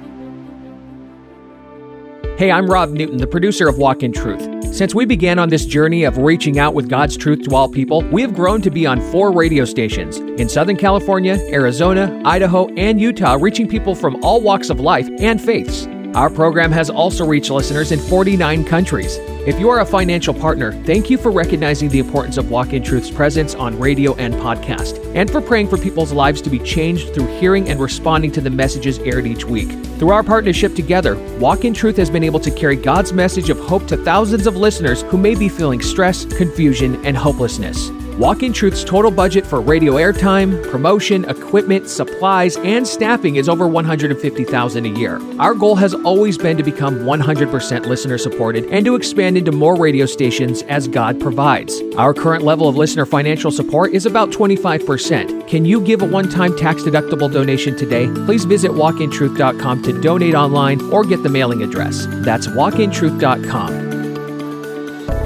Hey, 2.38 2.52
I'm 2.52 2.68
Rob 2.68 2.90
Newton, 2.90 3.18
the 3.18 3.26
producer 3.26 3.68
of 3.68 3.80
Walk 3.80 4.04
in 4.04 4.12
Truth. 4.12 4.76
Since 4.76 4.94
we 4.94 5.06
began 5.06 5.40
on 5.40 5.50
this 5.50 5.66
journey 5.66 6.04
of 6.04 6.20
reaching 6.20 6.60
out 6.60 6.76
with 6.76 6.88
God's 6.88 7.18
truth 7.18 7.42
to 7.44 7.56
all 7.56 7.68
people, 7.68 8.04
we 8.12 8.22
have 8.22 8.36
grown 8.36 8.62
to 8.62 8.70
be 8.70 8.86
on 8.86 9.02
four 9.12 9.32
radio 9.32 9.66
stations 9.66 10.18
in 10.18 10.48
Southern 10.48 10.76
California, 10.76 11.40
Arizona, 11.50 12.22
Idaho, 12.26 12.68
and 12.76 13.02
Utah, 13.02 13.38
reaching 13.40 13.68
people 13.68 13.96
from 13.96 14.24
all 14.24 14.40
walks 14.42 14.70
of 14.70 14.80
life 14.80 15.10
and 15.20 15.42
faiths. 15.42 15.88
Our 16.16 16.30
program 16.30 16.72
has 16.72 16.90
also 16.90 17.26
reached 17.26 17.52
listeners 17.52 17.92
in 17.92 18.00
49 18.00 18.64
countries. 18.64 19.18
If 19.46 19.60
you 19.60 19.70
are 19.70 19.82
a 19.82 19.86
financial 19.86 20.34
partner, 20.34 20.74
thank 20.84 21.10
you 21.10 21.18
for 21.18 21.32
recognizing 21.32 21.90
the 21.90 22.00
importance 22.00 22.38
of 22.38 22.50
Walk 22.50 22.74
in 22.74 22.82
Truth's 22.82 23.12
presence 23.12 23.54
on 23.54 23.80
radio 23.80 24.16
and 24.16 24.34
podcast, 24.34 25.00
and 25.16 25.30
for 25.30 25.42
praying 25.42 25.68
for 25.68 25.78
people's 25.78 26.12
lives 26.12 26.42
to 26.42 26.50
be 26.50 26.60
changed 26.60 27.14
through 27.14 27.28
hearing 27.40 27.70
and 27.70 27.80
responding 27.80 28.32
to 28.32 28.42
the 28.42 28.50
messages 28.50 28.98
aired 29.00 29.28
each 29.28 29.46
week. 29.46 29.70
Through 30.00 30.10
our 30.10 30.24
partnership 30.24 30.76
together, 30.76 31.18
Walk 31.38 31.66
in 31.66 31.74
Truth 31.74 31.98
has 31.98 32.10
been 32.10 32.24
able 32.24 32.40
to 32.40 32.52
carry 32.52 32.76
God's 32.76 33.14
message 33.14 33.50
of 33.50 33.60
hope 33.60 33.86
to 33.88 33.98
thousands 33.98 34.48
of 34.48 34.56
listeners 34.56 35.04
who 35.04 35.18
may 35.18 35.36
be 35.36 35.50
feeling 35.50 35.82
stress, 35.82 36.26
confusion, 36.26 37.06
and 37.06 37.16
hopelessness. 37.16 37.90
Walk 38.18 38.42
in 38.42 38.52
Truth's 38.52 38.84
total 38.84 39.12
budget 39.12 39.46
for 39.46 39.62
radio 39.62 39.94
airtime, 39.94 40.68
promotion, 40.72 41.24
equipment, 41.26 41.88
supplies, 41.88 42.58
and 42.58 42.88
staffing 42.88 43.36
is 43.36 43.48
over 43.48 43.68
150,000 43.68 44.86
a 44.86 44.90
year. 44.90 45.22
Our 45.38 45.54
goal 45.54 45.76
has 45.76 45.94
always 45.94 46.36
been 46.36 46.58
to 46.58 46.64
become 46.64 47.02
100% 47.02 47.86
listener 47.86 48.18
supported 48.18 48.66
and 48.72 48.84
to 48.88 48.96
expand 48.96 49.38
into 49.38 49.52
more 49.52 49.76
radio 49.76 50.08
stations 50.08 50.64
as 50.64 50.88
God 50.88 51.20
provides. 51.20 51.80
Our 51.96 52.12
current 52.12 52.44
level 52.44 52.68
of 52.68 52.76
listener 52.76 53.06
financial 53.06 53.52
support 53.52 53.94
is 53.94 54.08
about 54.08 54.32
25%. 54.32 55.48
Can 55.48 55.64
you 55.64 55.80
give 55.80 56.02
a 56.02 56.06
one-time 56.06 56.58
tax-deductible 56.58 57.32
donation 57.32 57.78
today? 57.78 58.08
Please 58.26 58.46
visit 58.46 58.72
walkintruth.com 58.72 59.84
to 59.84 60.02
donate 60.02 60.34
online 60.34 60.82
or 60.92 61.04
get 61.04 61.22
the 61.22 61.30
mailing 61.30 61.62
address. 61.62 62.08
That's 62.10 62.48
walkintruth.com. 62.48 63.87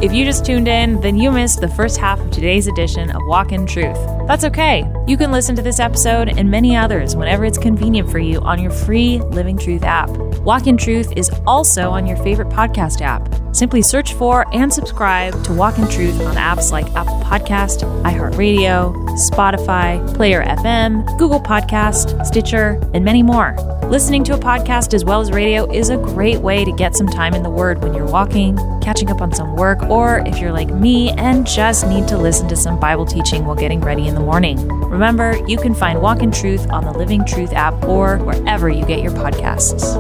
If 0.02 0.12
you 0.14 0.26
just 0.26 0.44
tuned 0.44 0.68
in, 0.68 1.00
then 1.02 1.16
you 1.16 1.32
missed 1.32 1.62
the 1.62 1.68
first 1.68 1.98
half 1.98 2.20
of 2.20 2.32
today's 2.32 2.66
edition 2.66 3.12
of 3.12 3.22
Walk 3.28 3.52
in 3.52 3.68
Truth. 3.68 4.00
That's 4.28 4.44
okay. 4.46 4.84
You 5.06 5.16
can 5.16 5.32
listen 5.32 5.56
to 5.58 5.62
this 5.62 5.80
episode 5.80 6.28
and 6.28 6.50
many 6.50 6.76
others 6.76 7.16
whenever 7.16 7.46
it's 7.46 7.60
convenient 7.60 8.10
for 8.10 8.18
you 8.18 8.40
on 8.40 8.60
your 8.60 8.72
free 8.72 9.20
Living 9.20 9.60
Truth 9.60 9.84
app. 9.84 10.10
Walk 10.40 10.66
in 10.66 10.76
Truth 10.76 11.14
is 11.16 11.30
also 11.46 11.92
on 11.92 12.08
your 12.08 12.18
favorite 12.18 12.50
podcast 12.50 13.02
app. 13.02 13.32
Simply 13.56 13.84
search 13.84 14.16
for 14.16 14.52
and 14.56 14.74
subscribe 14.74 15.44
to 15.44 15.54
Walk 15.54 15.78
in 15.78 15.88
Truth 15.88 16.20
on 16.22 16.36
apps 16.36 16.72
like 16.72 16.88
Apple 16.96 17.20
Podcast, 17.20 17.84
iHeartRadio, 18.02 18.96
Spotify, 19.20 20.16
Player 20.16 20.44
FM, 20.44 21.06
Google 21.20 21.40
Podcast, 21.40 22.26
Stitcher, 22.26 22.82
and 22.96 23.06
many 23.06 23.22
more. 23.22 23.56
Listening 23.92 24.24
to 24.24 24.34
a 24.34 24.38
podcast 24.38 24.94
as 24.94 25.04
well 25.04 25.20
as 25.20 25.34
radio 25.34 25.70
is 25.70 25.90
a 25.90 25.98
great 25.98 26.38
way 26.38 26.64
to 26.64 26.72
get 26.72 26.96
some 26.96 27.08
time 27.08 27.34
in 27.34 27.44
the 27.44 27.50
Word 27.50 27.84
when 27.84 27.94
you're 27.94 28.10
walking, 28.10 28.56
catching 28.80 29.12
up 29.12 29.20
on 29.20 29.34
some 29.34 29.58
work, 29.58 29.82
or 29.90 30.20
if 30.26 30.40
you're 30.40 30.54
like 30.54 30.70
me 30.70 31.10
and 31.10 31.46
just 31.46 31.86
need 31.86 32.08
to 32.08 32.18
listen 32.18 32.48
to 32.48 32.56
some 32.56 32.80
Bible 32.80 33.06
teaching 33.06 33.44
while 33.44 33.58
getting 33.58 33.82
ready 33.82 34.08
in 34.08 34.16
the 34.16 34.22
morning. 34.22 34.66
Remember, 34.88 35.38
you 35.46 35.58
can 35.58 35.76
find 35.76 36.02
Walk 36.02 36.24
in 36.24 36.32
Truth 36.32 36.70
on 36.70 36.86
the 36.86 36.94
Living 36.94 37.26
Truth 37.26 37.52
app 37.52 37.84
or 37.84 38.18
wherever 38.20 38.70
you 38.70 38.86
get 38.86 39.02
your 39.02 39.12
podcasts. 39.12 39.98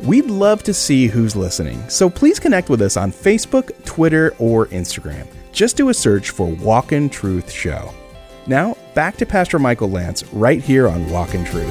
We'd 0.00 0.26
love 0.26 0.64
to 0.64 0.74
see 0.74 1.06
who's 1.06 1.36
listening, 1.36 1.88
so 1.88 2.10
please 2.10 2.40
connect 2.40 2.68
with 2.68 2.82
us 2.82 2.96
on 2.96 3.12
Facebook, 3.12 3.84
Twitter, 3.84 4.34
or 4.40 4.66
Instagram. 4.66 5.28
Just 5.52 5.76
do 5.76 5.88
a 5.88 5.94
search 5.94 6.30
for 6.30 6.48
Walk 6.48 6.90
in 6.90 7.08
Truth 7.08 7.52
Show. 7.52 7.94
Now, 8.48 8.78
back 8.94 9.18
to 9.18 9.26
Pastor 9.26 9.58
Michael 9.58 9.90
Lance 9.90 10.24
right 10.32 10.62
here 10.62 10.88
on 10.88 11.10
Walk 11.10 11.34
in 11.34 11.44
Truth. 11.44 11.70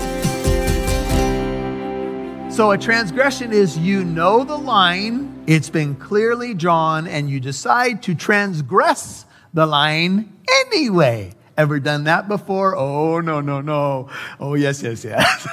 So, 2.54 2.70
a 2.70 2.78
transgression 2.78 3.52
is 3.52 3.80
you 3.80 4.06
know 4.06 4.44
the 4.44 4.58
line, 4.58 5.44
it's 5.48 5.72
been 5.72 5.96
clearly 5.96 6.54
drawn, 6.54 7.08
and 7.08 7.32
you 7.32 7.40
decide 7.40 8.04
to 8.04 8.14
transgress 8.14 9.26
the 9.56 9.66
line 9.66 10.32
anyway. 10.66 11.34
Ever 11.58 11.80
done 11.80 12.04
that 12.04 12.28
before? 12.28 12.76
Oh, 12.76 13.22
no, 13.22 13.42
no, 13.42 13.60
no. 13.60 14.10
Oh, 14.40 14.54
yes, 14.54 14.84
yes, 14.84 15.04
yes. 15.04 15.48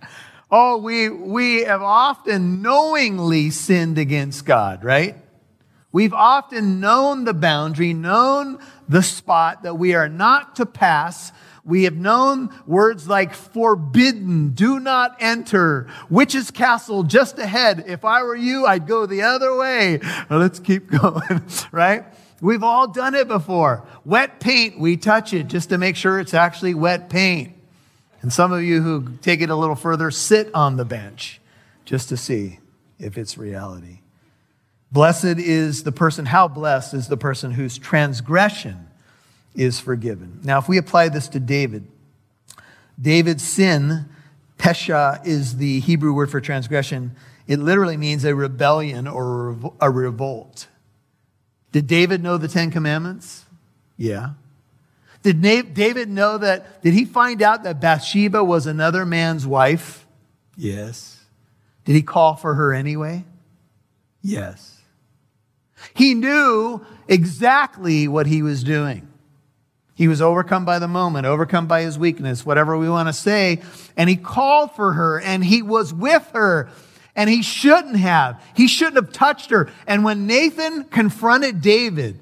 oh, 0.50 0.78
we, 0.78 1.10
we 1.10 1.64
have 1.64 1.82
often 1.82 2.62
knowingly 2.62 3.50
sinned 3.50 3.98
against 3.98 4.46
God, 4.46 4.82
right? 4.82 5.14
We've 5.92 6.14
often 6.14 6.80
known 6.80 7.24
the 7.24 7.34
boundary, 7.34 7.94
known 7.94 8.58
the 8.88 9.02
spot 9.02 9.62
that 9.62 9.74
we 9.74 9.94
are 9.94 10.08
not 10.08 10.56
to 10.56 10.66
pass. 10.66 11.32
We 11.64 11.84
have 11.84 11.96
known 11.96 12.48
words 12.66 13.06
like 13.06 13.34
forbidden, 13.34 14.50
do 14.50 14.80
not 14.80 15.16
enter, 15.20 15.86
witch's 16.08 16.50
castle 16.50 17.02
just 17.02 17.38
ahead. 17.38 17.84
If 17.86 18.04
I 18.04 18.22
were 18.22 18.36
you, 18.36 18.66
I'd 18.66 18.86
go 18.86 19.04
the 19.04 19.22
other 19.22 19.54
way. 19.56 20.00
Well, 20.30 20.38
let's 20.38 20.58
keep 20.58 20.90
going, 20.90 21.42
right? 21.70 22.04
We've 22.40 22.62
all 22.62 22.88
done 22.88 23.14
it 23.14 23.28
before. 23.28 23.86
Wet 24.04 24.40
paint, 24.40 24.78
we 24.78 24.96
touch 24.96 25.32
it 25.32 25.48
just 25.48 25.70
to 25.70 25.78
make 25.78 25.96
sure 25.96 26.18
it's 26.18 26.34
actually 26.34 26.74
wet 26.74 27.10
paint. 27.10 27.54
And 28.22 28.32
some 28.32 28.52
of 28.52 28.62
you 28.62 28.82
who 28.82 29.16
take 29.20 29.40
it 29.40 29.50
a 29.50 29.56
little 29.56 29.76
further 29.76 30.10
sit 30.10 30.52
on 30.54 30.76
the 30.76 30.84
bench 30.84 31.40
just 31.84 32.08
to 32.08 32.16
see 32.16 32.60
if 32.98 33.18
it's 33.18 33.36
reality. 33.36 34.00
Blessed 34.90 35.24
is 35.24 35.82
the 35.82 35.92
person, 35.92 36.26
how 36.26 36.48
blessed 36.48 36.94
is 36.94 37.08
the 37.08 37.16
person 37.16 37.52
whose 37.52 37.76
transgression 37.76 38.88
is 39.54 39.80
forgiven. 39.80 40.40
Now, 40.42 40.58
if 40.58 40.68
we 40.68 40.78
apply 40.78 41.10
this 41.10 41.28
to 41.28 41.40
David, 41.40 41.86
David's 43.00 43.46
sin, 43.46 44.08
pesha 44.58 45.24
is 45.26 45.58
the 45.58 45.80
Hebrew 45.80 46.14
word 46.14 46.30
for 46.30 46.40
transgression. 46.40 47.14
It 47.46 47.58
literally 47.58 47.96
means 47.96 48.24
a 48.24 48.34
rebellion 48.34 49.06
or 49.06 49.74
a 49.80 49.90
revolt. 49.90 50.68
Did 51.72 51.86
David 51.86 52.22
know 52.22 52.38
the 52.38 52.48
Ten 52.48 52.70
Commandments? 52.70 53.44
Yeah. 53.96 54.30
Did 55.22 55.42
David 55.42 56.08
know 56.08 56.38
that? 56.38 56.82
Did 56.82 56.94
he 56.94 57.04
find 57.04 57.42
out 57.42 57.64
that 57.64 57.80
Bathsheba 57.80 58.42
was 58.42 58.66
another 58.66 59.04
man's 59.04 59.46
wife? 59.46 60.06
Yes. 60.56 61.20
Did 61.84 61.94
he 61.94 62.02
call 62.02 62.36
for 62.36 62.54
her 62.54 62.72
anyway? 62.72 63.24
Yes. 64.22 64.77
He 65.98 66.14
knew 66.14 66.86
exactly 67.08 68.06
what 68.06 68.28
he 68.28 68.40
was 68.40 68.62
doing. 68.62 69.08
He 69.96 70.06
was 70.06 70.22
overcome 70.22 70.64
by 70.64 70.78
the 70.78 70.86
moment, 70.86 71.26
overcome 71.26 71.66
by 71.66 71.82
his 71.82 71.98
weakness, 71.98 72.46
whatever 72.46 72.78
we 72.78 72.88
want 72.88 73.08
to 73.08 73.12
say. 73.12 73.62
And 73.96 74.08
he 74.08 74.14
called 74.14 74.76
for 74.76 74.92
her 74.92 75.20
and 75.20 75.44
he 75.44 75.60
was 75.60 75.92
with 75.92 76.30
her. 76.34 76.70
And 77.16 77.28
he 77.28 77.42
shouldn't 77.42 77.96
have. 77.96 78.40
He 78.54 78.68
shouldn't 78.68 78.94
have 78.94 79.12
touched 79.12 79.50
her. 79.50 79.72
And 79.88 80.04
when 80.04 80.28
Nathan 80.28 80.84
confronted 80.84 81.62
David, 81.62 82.20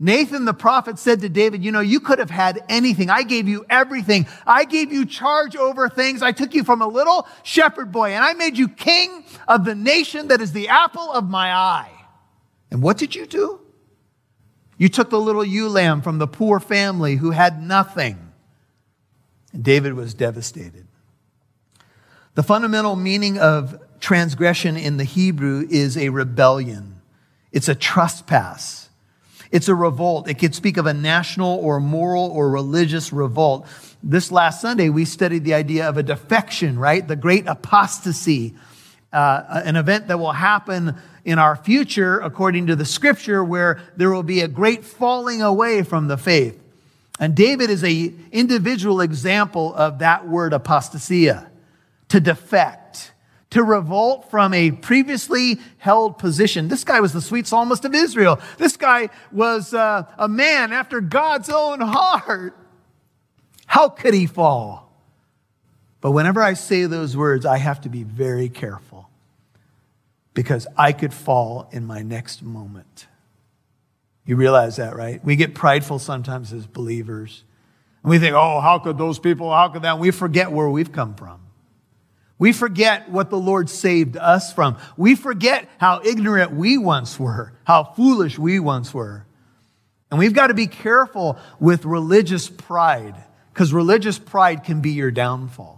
Nathan 0.00 0.44
the 0.44 0.52
prophet 0.52 0.98
said 0.98 1.20
to 1.20 1.28
David, 1.28 1.64
You 1.64 1.70
know, 1.70 1.78
you 1.78 2.00
could 2.00 2.18
have 2.18 2.28
had 2.28 2.64
anything. 2.68 3.08
I 3.08 3.22
gave 3.22 3.46
you 3.46 3.66
everything. 3.70 4.26
I 4.44 4.64
gave 4.64 4.92
you 4.92 5.06
charge 5.06 5.54
over 5.54 5.88
things. 5.88 6.22
I 6.22 6.32
took 6.32 6.54
you 6.54 6.64
from 6.64 6.82
a 6.82 6.88
little 6.88 7.28
shepherd 7.44 7.92
boy 7.92 8.14
and 8.14 8.24
I 8.24 8.32
made 8.32 8.58
you 8.58 8.66
king 8.68 9.22
of 9.46 9.64
the 9.64 9.76
nation 9.76 10.26
that 10.26 10.40
is 10.40 10.50
the 10.50 10.70
apple 10.70 11.12
of 11.12 11.30
my 11.30 11.54
eye. 11.54 11.92
And 12.70 12.82
what 12.82 12.98
did 12.98 13.14
you 13.14 13.26
do? 13.26 13.60
You 14.76 14.88
took 14.88 15.10
the 15.10 15.20
little 15.20 15.44
ewe 15.44 15.68
lamb 15.68 16.02
from 16.02 16.18
the 16.18 16.26
poor 16.26 16.60
family 16.60 17.16
who 17.16 17.32
had 17.32 17.62
nothing. 17.62 18.32
And 19.52 19.64
David 19.64 19.94
was 19.94 20.14
devastated. 20.14 20.86
The 22.34 22.42
fundamental 22.42 22.94
meaning 22.94 23.38
of 23.38 23.80
transgression 23.98 24.76
in 24.76 24.96
the 24.96 25.04
Hebrew 25.04 25.66
is 25.68 25.96
a 25.96 26.10
rebellion, 26.10 27.00
it's 27.50 27.68
a 27.68 27.74
trespass, 27.74 28.88
it's 29.50 29.68
a 29.68 29.74
revolt. 29.74 30.28
It 30.28 30.38
could 30.38 30.54
speak 30.54 30.76
of 30.76 30.86
a 30.86 30.94
national 30.94 31.58
or 31.58 31.80
moral 31.80 32.30
or 32.30 32.50
religious 32.50 33.12
revolt. 33.12 33.66
This 34.02 34.30
last 34.30 34.60
Sunday, 34.60 34.90
we 34.90 35.04
studied 35.04 35.44
the 35.44 35.54
idea 35.54 35.88
of 35.88 35.96
a 35.96 36.02
defection, 36.02 36.78
right? 36.78 37.06
The 37.06 37.16
great 37.16 37.46
apostasy, 37.46 38.54
uh, 39.12 39.62
an 39.64 39.76
event 39.76 40.08
that 40.08 40.18
will 40.18 40.32
happen 40.32 40.96
in 41.24 41.38
our 41.38 41.56
future, 41.56 42.18
according 42.20 42.66
to 42.68 42.76
the 42.76 42.84
scripture, 42.84 43.44
where 43.44 43.80
there 43.96 44.10
will 44.10 44.22
be 44.22 44.40
a 44.40 44.48
great 44.48 44.84
falling 44.84 45.42
away 45.42 45.82
from 45.82 46.08
the 46.08 46.16
faith. 46.16 46.58
And 47.20 47.34
David 47.34 47.68
is 47.68 47.82
a 47.84 48.12
individual 48.32 49.00
example 49.00 49.74
of 49.74 49.98
that 49.98 50.28
word 50.28 50.52
apostasia, 50.52 51.48
to 52.08 52.20
defect, 52.20 53.12
to 53.50 53.62
revolt 53.62 54.30
from 54.30 54.54
a 54.54 54.70
previously 54.70 55.58
held 55.78 56.18
position. 56.18 56.68
This 56.68 56.84
guy 56.84 57.00
was 57.00 57.12
the 57.12 57.20
sweet 57.20 57.46
psalmist 57.46 57.84
of 57.84 57.94
Israel. 57.94 58.40
This 58.56 58.76
guy 58.76 59.08
was 59.32 59.74
uh, 59.74 60.04
a 60.16 60.28
man 60.28 60.72
after 60.72 61.00
God's 61.00 61.48
own 61.50 61.80
heart. 61.80 62.56
How 63.66 63.88
could 63.88 64.14
he 64.14 64.26
fall? 64.26 64.87
But 66.00 66.12
whenever 66.12 66.42
I 66.42 66.54
say 66.54 66.84
those 66.84 67.16
words, 67.16 67.44
I 67.44 67.58
have 67.58 67.80
to 67.82 67.88
be 67.88 68.04
very 68.04 68.48
careful 68.48 69.08
because 70.34 70.66
I 70.76 70.92
could 70.92 71.12
fall 71.12 71.68
in 71.72 71.84
my 71.86 72.02
next 72.02 72.42
moment. 72.42 73.06
You 74.24 74.36
realize 74.36 74.76
that, 74.76 74.94
right? 74.94 75.24
We 75.24 75.36
get 75.36 75.54
prideful 75.54 75.98
sometimes 75.98 76.52
as 76.52 76.66
believers. 76.66 77.42
And 78.02 78.10
we 78.10 78.18
think, 78.18 78.34
oh, 78.36 78.60
how 78.60 78.78
could 78.78 78.98
those 78.98 79.18
people, 79.18 79.50
how 79.50 79.68
could 79.68 79.82
that? 79.82 79.98
We 79.98 80.10
forget 80.10 80.52
where 80.52 80.68
we've 80.68 80.92
come 80.92 81.14
from. 81.14 81.40
We 82.38 82.52
forget 82.52 83.10
what 83.10 83.30
the 83.30 83.38
Lord 83.38 83.68
saved 83.68 84.16
us 84.16 84.52
from. 84.52 84.76
We 84.96 85.16
forget 85.16 85.68
how 85.78 86.02
ignorant 86.04 86.52
we 86.52 86.78
once 86.78 87.18
were, 87.18 87.52
how 87.64 87.82
foolish 87.82 88.38
we 88.38 88.60
once 88.60 88.94
were. 88.94 89.26
And 90.10 90.18
we've 90.18 90.34
got 90.34 90.46
to 90.46 90.54
be 90.54 90.68
careful 90.68 91.36
with 91.58 91.84
religious 91.84 92.48
pride 92.48 93.16
because 93.52 93.72
religious 93.72 94.18
pride 94.18 94.62
can 94.62 94.80
be 94.80 94.90
your 94.90 95.10
downfall. 95.10 95.77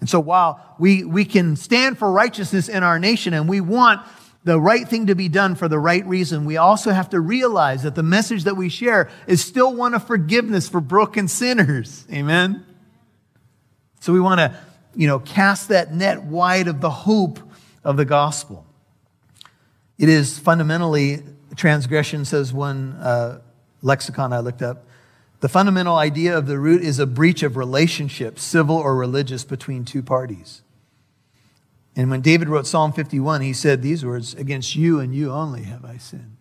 And 0.00 0.08
so 0.08 0.20
while 0.20 0.76
we, 0.78 1.04
we 1.04 1.24
can 1.24 1.56
stand 1.56 1.98
for 1.98 2.10
righteousness 2.10 2.68
in 2.68 2.82
our 2.82 2.98
nation 2.98 3.34
and 3.34 3.48
we 3.48 3.60
want 3.60 4.00
the 4.44 4.60
right 4.60 4.88
thing 4.88 5.06
to 5.06 5.14
be 5.14 5.28
done 5.28 5.54
for 5.54 5.68
the 5.68 5.78
right 5.78 6.06
reason, 6.06 6.44
we 6.44 6.56
also 6.56 6.92
have 6.92 7.10
to 7.10 7.20
realize 7.20 7.82
that 7.82 7.94
the 7.94 8.02
message 8.02 8.44
that 8.44 8.56
we 8.56 8.68
share 8.68 9.10
is 9.26 9.44
still 9.44 9.74
one 9.74 9.94
of 9.94 10.06
forgiveness 10.06 10.68
for 10.68 10.80
broken 10.80 11.28
sinners. 11.28 12.06
Amen? 12.12 12.64
So 14.00 14.12
we 14.12 14.20
want 14.20 14.38
to, 14.38 14.56
you 14.94 15.08
know, 15.08 15.18
cast 15.18 15.68
that 15.68 15.92
net 15.92 16.22
wide 16.22 16.68
of 16.68 16.80
the 16.80 16.90
hope 16.90 17.40
of 17.82 17.96
the 17.96 18.04
gospel. 18.04 18.64
It 19.98 20.08
is 20.08 20.38
fundamentally 20.38 21.22
transgression, 21.56 22.24
says 22.24 22.52
one 22.52 22.92
uh, 22.94 23.40
lexicon 23.82 24.32
I 24.32 24.38
looked 24.40 24.62
up. 24.62 24.87
The 25.40 25.48
fundamental 25.48 25.96
idea 25.96 26.36
of 26.36 26.46
the 26.46 26.58
root 26.58 26.82
is 26.82 26.98
a 26.98 27.06
breach 27.06 27.42
of 27.42 27.56
relationship, 27.56 28.38
civil 28.38 28.76
or 28.76 28.96
religious, 28.96 29.44
between 29.44 29.84
two 29.84 30.02
parties. 30.02 30.62
And 31.94 32.10
when 32.10 32.20
David 32.20 32.48
wrote 32.48 32.66
Psalm 32.66 32.92
51, 32.92 33.40
he 33.40 33.52
said 33.52 33.82
these 33.82 34.04
words 34.04 34.34
Against 34.34 34.74
you 34.74 35.00
and 35.00 35.14
you 35.14 35.30
only 35.32 35.64
have 35.64 35.84
I 35.84 35.98
sinned. 35.98 36.36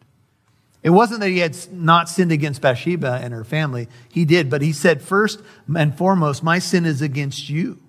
It 0.83 0.91
wasn't 0.91 1.19
that 1.21 1.29
he 1.29 1.39
had 1.39 1.57
not 1.71 2.09
sinned 2.09 2.31
against 2.31 2.61
Bathsheba 2.61 3.19
and 3.21 3.33
her 3.33 3.43
family. 3.43 3.87
He 4.09 4.25
did, 4.25 4.49
but 4.49 4.61
he 4.61 4.71
said, 4.71 5.01
First 5.01 5.41
and 5.75 5.97
foremost, 5.97 6.43
my 6.43 6.59
sin 6.59 6.85
is 6.85 7.01
against 7.01 7.49
you, 7.49 7.79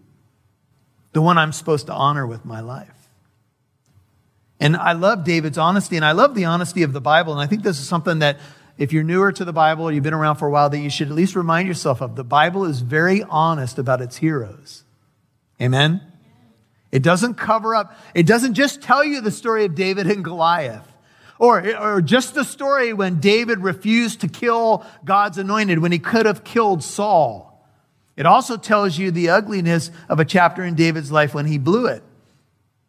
the 1.12 1.22
one 1.22 1.38
I'm 1.38 1.52
supposed 1.52 1.86
to 1.86 1.92
honor 1.92 2.26
with 2.26 2.44
my 2.44 2.60
life. 2.60 3.10
And 4.60 4.76
I 4.76 4.92
love 4.92 5.24
David's 5.24 5.58
honesty, 5.58 5.96
and 5.96 6.04
I 6.04 6.12
love 6.12 6.34
the 6.34 6.46
honesty 6.46 6.82
of 6.82 6.92
the 6.92 7.00
Bible. 7.00 7.32
And 7.32 7.40
I 7.40 7.46
think 7.46 7.62
this 7.62 7.78
is 7.78 7.86
something 7.86 8.18
that 8.18 8.38
if 8.78 8.92
you're 8.92 9.02
newer 9.02 9.32
to 9.32 9.44
the 9.44 9.52
Bible 9.52 9.84
or 9.84 9.92
you've 9.92 10.04
been 10.04 10.14
around 10.14 10.36
for 10.36 10.46
a 10.46 10.50
while, 10.50 10.70
that 10.70 10.78
you 10.78 10.88
should 10.88 11.08
at 11.08 11.14
least 11.14 11.34
remind 11.34 11.66
yourself 11.66 12.00
of. 12.00 12.14
The 12.14 12.24
Bible 12.24 12.64
is 12.64 12.80
very 12.80 13.24
honest 13.24 13.78
about 13.78 14.00
its 14.00 14.16
heroes. 14.16 14.84
Amen? 15.60 16.00
It 16.92 17.02
doesn't 17.02 17.34
cover 17.34 17.74
up, 17.74 17.94
it 18.14 18.26
doesn't 18.26 18.54
just 18.54 18.80
tell 18.80 19.04
you 19.04 19.20
the 19.20 19.30
story 19.30 19.64
of 19.64 19.74
David 19.74 20.06
and 20.06 20.24
Goliath. 20.24 20.86
Or, 21.40 21.76
or 21.76 22.00
just 22.00 22.34
the 22.34 22.44
story 22.44 22.92
when 22.92 23.20
David 23.20 23.60
refused 23.60 24.22
to 24.22 24.28
kill 24.28 24.84
God's 25.04 25.38
anointed 25.38 25.78
when 25.78 25.92
he 25.92 26.00
could 26.00 26.26
have 26.26 26.42
killed 26.42 26.82
Saul. 26.82 27.64
It 28.16 28.26
also 28.26 28.56
tells 28.56 28.98
you 28.98 29.12
the 29.12 29.28
ugliness 29.28 29.92
of 30.08 30.18
a 30.18 30.24
chapter 30.24 30.64
in 30.64 30.74
David's 30.74 31.12
life 31.12 31.34
when 31.34 31.46
he 31.46 31.58
blew 31.58 31.86
it. 31.86 32.02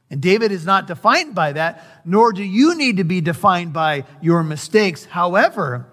And 0.10 0.22
David 0.22 0.52
is 0.52 0.65
not 0.65 0.88
defined 0.88 1.36
by 1.36 1.54
that, 1.54 1.86
nor 2.04 2.34
do 2.34 2.43
you 2.43 2.76
need 2.76 2.98
to 2.98 3.04
be 3.04 3.22
defined 3.22 3.74
by 3.74 4.06
your 4.22 4.43
mistakes. 4.43 5.06
However, 5.06 5.88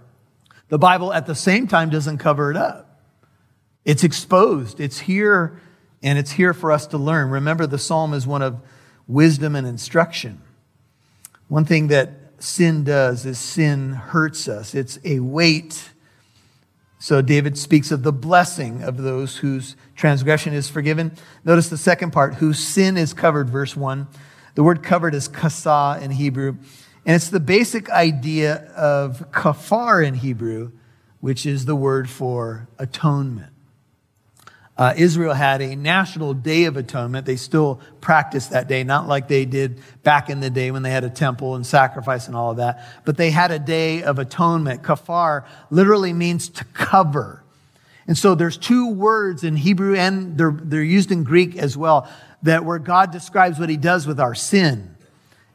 the 0.69 0.79
Bible 0.79 1.13
at 1.13 1.27
the 1.27 1.35
same 1.35 1.67
time 1.67 1.91
doesn't 1.91 2.19
cover 2.19 2.51
it 2.51 2.57
up. 2.57 3.01
It's 3.85 4.05
exposed. 4.05 4.81
It's 4.81 4.99
here, 4.99 5.61
and 6.03 6.19
it's 6.19 6.33
here 6.33 6.55
for 6.55 6.73
us 6.73 6.87
to 6.89 6.99
learn. 6.99 7.31
Remember, 7.31 7.67
the 7.67 7.79
psalm 7.79 8.15
is 8.15 8.27
one 8.27 8.43
of 8.43 8.61
wisdom 9.07 9.55
and 9.55 9.67
instruction. 9.67 10.41
One 11.49 11.65
thing 11.65 11.89
that 11.89 12.11
sin 12.39 12.85
does 12.85 13.25
is 13.25 13.39
sin 13.39 13.93
hurts 13.93 14.49
us, 14.49 14.75
it's 14.75 14.99
a 15.05 15.21
weight 15.21 15.91
so 16.99 17.21
David 17.21 17.59
speaks 17.59 17.91
of 17.91 18.03
the 18.03 18.13
blessing 18.13 18.83
of 18.83 18.97
those 18.97 19.39
whose 19.39 19.77
transgression 19.95 20.55
is 20.55 20.69
forgiven. 20.69 21.13
Notice 21.45 21.69
the 21.69 21.77
second 21.77 22.13
part, 22.13 22.37
whose 22.37 22.59
sin 22.59 22.97
is 22.97 23.13
covered, 23.13 23.51
verse 23.51 23.77
1. 23.77 24.07
The 24.55 24.63
word 24.63 24.83
covered 24.83 25.15
is 25.15 25.29
kasa 25.29 25.99
in 26.01 26.13
Hebrew. 26.13 26.57
And 27.05 27.15
it's 27.15 27.29
the 27.29 27.41
basic 27.41 27.91
idea 27.91 28.65
of 28.75 29.31
kafar 29.31 30.07
in 30.07 30.15
Hebrew, 30.15 30.73
which 31.21 31.45
is 31.45 31.67
the 31.67 31.77
word 31.77 32.09
for 32.09 32.69
atonement 32.79 33.56
uh, 34.79 34.93
Israel 34.97 35.33
had 35.33 35.62
a 35.62 35.75
national 35.75 36.35
day 36.35 36.65
of 36.65 36.77
atonement. 36.77 37.25
They 37.25 37.37
still 37.37 37.81
practice 38.01 38.49
that 38.49 38.69
day, 38.69 38.85
not 38.85 39.09
like 39.09 39.27
they 39.27 39.47
did 39.47 39.81
back 40.03 40.29
in 40.29 40.41
the 40.41 40.51
day 40.51 40.71
when 40.71 40.83
they 40.83 40.91
had 40.91 41.05
a 41.05 41.11
temple 41.11 41.55
and 41.55 41.67
sacrifice 41.67 42.27
and 42.27 42.37
all 42.37 42.51
of 42.51 42.59
that, 42.59 42.85
but 43.05 43.17
they 43.17 43.31
had 43.31 43.51
a 43.51 43.59
day 43.59 44.03
of 44.03 44.19
atonement. 44.19 44.83
Kafar 44.83 45.45
literally 45.71 46.12
means 46.12 46.49
to 46.51 46.65
cover. 46.67 47.43
And 48.07 48.19
so 48.19 48.35
there's 48.35 48.59
two 48.59 48.91
words 48.93 49.45
in 49.45 49.57
Hebrew 49.57 49.97
and 49.97 50.37
they're, 50.37 50.57
they're 50.62 50.83
used 50.83 51.11
in 51.11 51.25
Greek 51.25 51.57
as 51.57 51.77
well 51.77 52.09
that 52.43 52.65
where 52.65 52.79
God 52.79 53.11
describes 53.11 53.59
what 53.59 53.69
he 53.69 53.79
does 53.79 54.07
with 54.07 54.21
our 54.21 54.35
sin. 54.35 54.95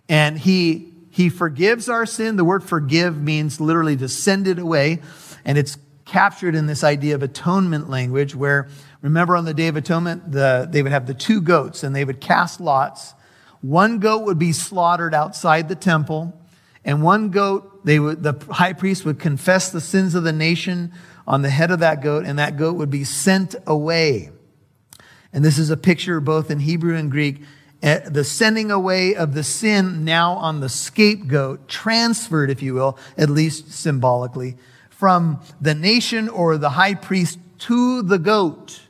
And 0.10 0.38
he, 0.38 0.92
he 1.12 1.30
forgives 1.30 1.88
our 1.88 2.06
sin. 2.06 2.36
The 2.36 2.44
word 2.44 2.64
forgive 2.64 3.22
means 3.22 3.62
literally 3.62 3.96
to 3.98 4.10
send 4.10 4.48
it 4.48 4.58
away. 4.60 5.00
And 5.46 5.58
it's 5.58 5.78
captured 6.06 6.56
in 6.56 6.66
this 6.68 6.84
idea 6.84 7.16
of 7.16 7.24
atonement 7.24 7.90
language 7.90 8.36
where 8.36 8.68
Remember 9.02 9.36
on 9.36 9.46
the 9.46 9.54
Day 9.54 9.68
of 9.68 9.76
Atonement, 9.76 10.32
the, 10.32 10.68
they 10.70 10.84
would 10.84 10.92
have 10.92 11.08
the 11.08 11.14
two 11.14 11.42
goats 11.42 11.84
and 11.84 11.96
they 11.96 12.06
would 12.06 12.22
cast 12.22 12.62
lots. 12.62 13.14
one 13.62 14.00
goat 14.00 14.26
would 14.26 14.40
be 14.40 14.52
slaughtered 14.52 15.14
outside 15.14 15.70
the 15.70 15.76
temple, 15.76 16.34
and 16.84 17.04
one 17.04 17.30
goat, 17.30 17.86
they 17.86 18.00
would, 18.00 18.24
the 18.24 18.34
high 18.50 18.74
priest 18.74 19.06
would 19.06 19.20
confess 19.20 19.72
the 19.72 19.82
sins 19.82 20.16
of 20.16 20.24
the 20.24 20.34
nation 20.34 20.92
on 21.28 21.42
the 21.42 21.50
head 21.50 21.72
of 21.72 21.80
that 21.80 22.02
goat, 22.02 22.26
and 22.26 22.40
that 22.40 22.58
goat 22.58 22.76
would 22.76 22.90
be 22.90 23.04
sent 23.04 23.56
away. 23.68 24.32
And 25.34 25.46
this 25.46 25.58
is 25.58 25.70
a 25.70 25.78
picture 25.78 26.20
both 26.20 26.50
in 26.50 26.60
Hebrew 26.60 26.96
and 26.96 27.12
Greek. 27.12 27.42
Eh, 27.84 28.00
the 28.10 28.24
sending 28.24 28.70
away 28.70 29.16
of 29.16 29.34
the 29.34 29.44
sin 29.44 30.04
now 30.04 30.34
on 30.34 30.60
the 30.60 30.70
scapegoat, 30.70 31.68
transferred, 31.68 32.50
if 32.50 32.62
you 32.62 32.74
will, 32.74 32.98
at 33.18 33.30
least 33.30 33.72
symbolically, 33.72 34.58
from 34.90 35.42
the 35.60 35.74
nation 35.74 36.30
or 36.30 36.58
the 36.58 36.72
high 36.72 36.94
priest 36.94 37.40
to 37.60 38.02
the 38.02 38.20
goat. 38.20 38.82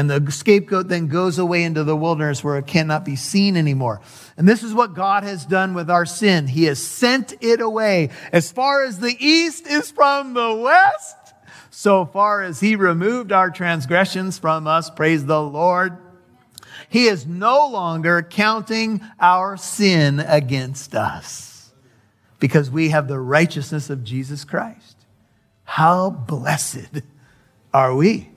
And 0.00 0.08
the 0.08 0.32
scapegoat 0.32 0.88
then 0.88 1.08
goes 1.08 1.38
away 1.38 1.62
into 1.62 1.84
the 1.84 1.94
wilderness 1.94 2.42
where 2.42 2.56
it 2.56 2.66
cannot 2.66 3.04
be 3.04 3.16
seen 3.16 3.54
anymore. 3.54 4.00
And 4.38 4.48
this 4.48 4.62
is 4.62 4.72
what 4.72 4.94
God 4.94 5.24
has 5.24 5.44
done 5.44 5.74
with 5.74 5.90
our 5.90 6.06
sin. 6.06 6.46
He 6.46 6.64
has 6.64 6.82
sent 6.82 7.34
it 7.42 7.60
away 7.60 8.08
as 8.32 8.50
far 8.50 8.82
as 8.82 8.98
the 8.98 9.14
east 9.18 9.66
is 9.66 9.90
from 9.90 10.32
the 10.32 10.54
west 10.54 11.16
so 11.68 12.06
far 12.06 12.40
as 12.40 12.60
he 12.60 12.76
removed 12.76 13.30
our 13.30 13.50
transgressions 13.50 14.38
from 14.38 14.66
us. 14.66 14.88
Praise 14.88 15.26
the 15.26 15.42
Lord. 15.42 15.98
He 16.88 17.04
is 17.04 17.26
no 17.26 17.68
longer 17.68 18.22
counting 18.22 19.02
our 19.20 19.58
sin 19.58 20.18
against 20.18 20.94
us 20.94 21.72
because 22.38 22.70
we 22.70 22.88
have 22.88 23.06
the 23.06 23.20
righteousness 23.20 23.90
of 23.90 24.02
Jesus 24.02 24.44
Christ. 24.44 24.96
How 25.64 26.08
blessed 26.08 27.02
are 27.74 27.94
we? 27.94 28.30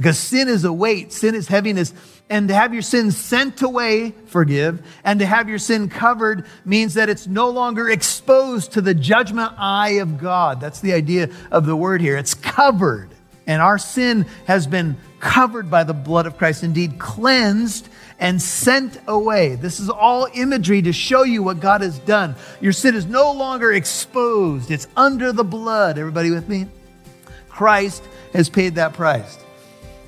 Because 0.00 0.18
sin 0.18 0.48
is 0.48 0.64
a 0.64 0.72
weight, 0.72 1.12
sin 1.12 1.34
is 1.34 1.46
heaviness. 1.46 1.92
And 2.30 2.48
to 2.48 2.54
have 2.54 2.72
your 2.72 2.80
sin 2.80 3.10
sent 3.10 3.60
away, 3.60 4.14
forgive, 4.24 4.82
and 5.04 5.20
to 5.20 5.26
have 5.26 5.50
your 5.50 5.58
sin 5.58 5.90
covered 5.90 6.46
means 6.64 6.94
that 6.94 7.10
it's 7.10 7.26
no 7.26 7.50
longer 7.50 7.90
exposed 7.90 8.72
to 8.72 8.80
the 8.80 8.94
judgment 8.94 9.52
eye 9.58 9.98
of 10.00 10.16
God. 10.16 10.58
That's 10.58 10.80
the 10.80 10.94
idea 10.94 11.28
of 11.50 11.66
the 11.66 11.76
word 11.76 12.00
here. 12.00 12.16
It's 12.16 12.32
covered. 12.32 13.10
And 13.46 13.60
our 13.60 13.76
sin 13.76 14.24
has 14.46 14.66
been 14.66 14.96
covered 15.18 15.70
by 15.70 15.84
the 15.84 15.92
blood 15.92 16.24
of 16.24 16.38
Christ, 16.38 16.62
indeed 16.62 16.98
cleansed 16.98 17.86
and 18.18 18.40
sent 18.40 18.98
away. 19.06 19.56
This 19.56 19.80
is 19.80 19.90
all 19.90 20.28
imagery 20.32 20.80
to 20.80 20.94
show 20.94 21.24
you 21.24 21.42
what 21.42 21.60
God 21.60 21.82
has 21.82 21.98
done. 21.98 22.36
Your 22.62 22.72
sin 22.72 22.94
is 22.94 23.04
no 23.04 23.32
longer 23.32 23.70
exposed, 23.70 24.70
it's 24.70 24.88
under 24.96 25.30
the 25.30 25.44
blood. 25.44 25.98
Everybody 25.98 26.30
with 26.30 26.48
me? 26.48 26.68
Christ 27.50 28.02
has 28.32 28.48
paid 28.48 28.76
that 28.76 28.94
price. 28.94 29.36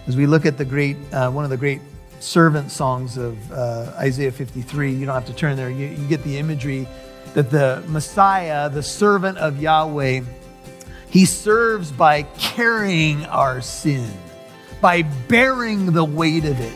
As 0.06 0.16
we 0.16 0.26
look 0.26 0.46
at 0.46 0.58
the 0.58 0.64
great, 0.64 0.96
uh, 1.12 1.30
one 1.30 1.44
of 1.44 1.50
the 1.50 1.56
great 1.56 1.80
servant 2.18 2.70
songs 2.70 3.16
of 3.16 3.52
uh, 3.52 3.92
Isaiah 3.98 4.32
53. 4.32 4.92
You 4.92 5.06
don't 5.06 5.14
have 5.14 5.26
to 5.26 5.34
turn 5.34 5.56
there. 5.56 5.70
You, 5.70 5.86
you 5.86 6.08
get 6.08 6.22
the 6.24 6.38
imagery 6.38 6.86
that 7.34 7.50
the 7.50 7.82
Messiah, 7.88 8.68
the 8.68 8.82
servant 8.82 9.38
of 9.38 9.60
Yahweh, 9.60 10.22
he 11.08 11.24
serves 11.24 11.92
by 11.92 12.22
carrying 12.38 13.24
our 13.26 13.60
sin, 13.60 14.10
by 14.80 15.02
bearing 15.02 15.92
the 15.92 16.04
weight 16.04 16.44
of 16.44 16.58
it. 16.58 16.72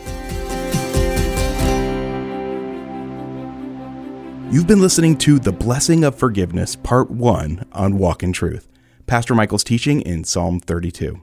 You've 4.53 4.67
been 4.67 4.81
listening 4.81 5.17
to 5.19 5.39
The 5.39 5.51
Blessing 5.51 6.05
of 6.05 6.15
Forgiveness, 6.15 6.77
Part 6.77 7.11
1 7.11 7.65
on 7.73 7.97
Walk 7.97 8.23
in 8.23 8.31
Truth, 8.31 8.69
Pastor 9.05 9.35
Michael's 9.35 9.63
teaching 9.63 10.01
in 10.01 10.23
Psalm 10.23 10.59
32. 10.61 11.21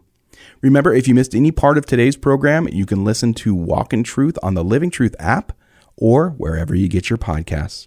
Remember, 0.60 0.92
if 0.92 1.06
you 1.06 1.14
missed 1.14 1.34
any 1.34 1.50
part 1.50 1.78
of 1.78 1.86
today's 1.86 2.16
program, 2.16 2.68
you 2.68 2.86
can 2.86 3.04
listen 3.04 3.34
to 3.34 3.54
Walk 3.54 3.92
in 3.92 4.02
Truth 4.02 4.38
on 4.42 4.54
the 4.54 4.64
Living 4.64 4.90
Truth 4.90 5.14
app 5.18 5.52
or 5.96 6.30
wherever 6.30 6.74
you 6.74 6.88
get 6.88 7.10
your 7.10 7.18
podcasts. 7.18 7.86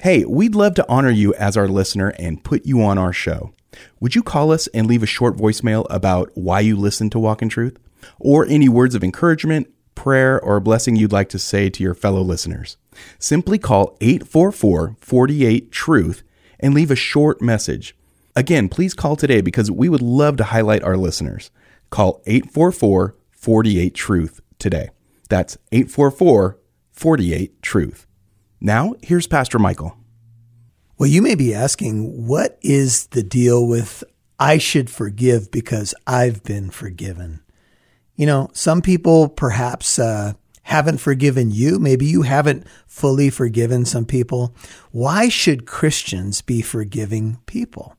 Hey, 0.00 0.24
we'd 0.24 0.54
love 0.54 0.74
to 0.74 0.88
honor 0.88 1.10
you 1.10 1.34
as 1.34 1.56
our 1.56 1.68
listener 1.68 2.14
and 2.18 2.44
put 2.44 2.66
you 2.66 2.82
on 2.82 2.98
our 2.98 3.12
show. 3.12 3.52
Would 4.00 4.14
you 4.14 4.22
call 4.22 4.52
us 4.52 4.66
and 4.68 4.86
leave 4.86 5.02
a 5.02 5.06
short 5.06 5.36
voicemail 5.36 5.86
about 5.90 6.30
why 6.34 6.60
you 6.60 6.76
listen 6.76 7.10
to 7.10 7.18
Walk 7.18 7.42
in 7.42 7.48
Truth? 7.48 7.78
Or 8.18 8.46
any 8.46 8.68
words 8.68 8.94
of 8.94 9.02
encouragement, 9.02 9.68
prayer, 9.94 10.40
or 10.40 10.60
blessing 10.60 10.96
you'd 10.96 11.12
like 11.12 11.28
to 11.30 11.38
say 11.38 11.70
to 11.70 11.82
your 11.82 11.94
fellow 11.94 12.20
listeners? 12.20 12.76
Simply 13.18 13.58
call 13.58 13.96
844 14.00 14.96
48 15.00 15.72
Truth 15.72 16.22
and 16.60 16.74
leave 16.74 16.90
a 16.90 16.96
short 16.96 17.42
message. 17.42 17.96
Again, 18.36 18.68
please 18.68 18.94
call 18.94 19.16
today 19.16 19.40
because 19.40 19.70
we 19.70 19.88
would 19.88 20.02
love 20.02 20.36
to 20.38 20.44
highlight 20.44 20.82
our 20.82 20.96
listeners. 20.96 21.50
Call 21.94 22.20
844 22.26 23.14
48 23.30 23.94
Truth 23.94 24.40
today. 24.58 24.88
That's 25.28 25.56
844 25.70 26.58
48 26.90 27.62
Truth. 27.62 28.08
Now, 28.60 28.96
here's 29.00 29.28
Pastor 29.28 29.60
Michael. 29.60 29.96
Well, 30.98 31.08
you 31.08 31.22
may 31.22 31.36
be 31.36 31.54
asking, 31.54 32.26
what 32.26 32.58
is 32.62 33.06
the 33.06 33.22
deal 33.22 33.64
with 33.64 34.02
I 34.40 34.58
should 34.58 34.90
forgive 34.90 35.52
because 35.52 35.94
I've 36.04 36.42
been 36.42 36.70
forgiven? 36.70 37.44
You 38.16 38.26
know, 38.26 38.50
some 38.52 38.82
people 38.82 39.28
perhaps 39.28 39.96
uh, 39.96 40.32
haven't 40.64 40.98
forgiven 40.98 41.52
you. 41.52 41.78
Maybe 41.78 42.06
you 42.06 42.22
haven't 42.22 42.66
fully 42.88 43.30
forgiven 43.30 43.84
some 43.84 44.04
people. 44.04 44.52
Why 44.90 45.28
should 45.28 45.64
Christians 45.64 46.42
be 46.42 46.60
forgiving 46.60 47.38
people? 47.46 47.94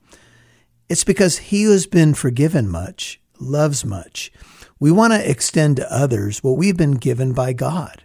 It's 0.89 1.05
because 1.05 1.37
he 1.37 1.63
who's 1.63 1.87
been 1.87 2.13
forgiven 2.13 2.67
much 2.67 3.21
loves 3.41 3.85
much. 3.85 4.31
We 4.79 4.91
want 4.91 5.13
to 5.13 5.29
extend 5.29 5.77
to 5.77 5.93
others 5.93 6.43
what 6.43 6.57
we've 6.57 6.77
been 6.77 6.95
given 6.95 7.33
by 7.33 7.53
God. 7.53 8.03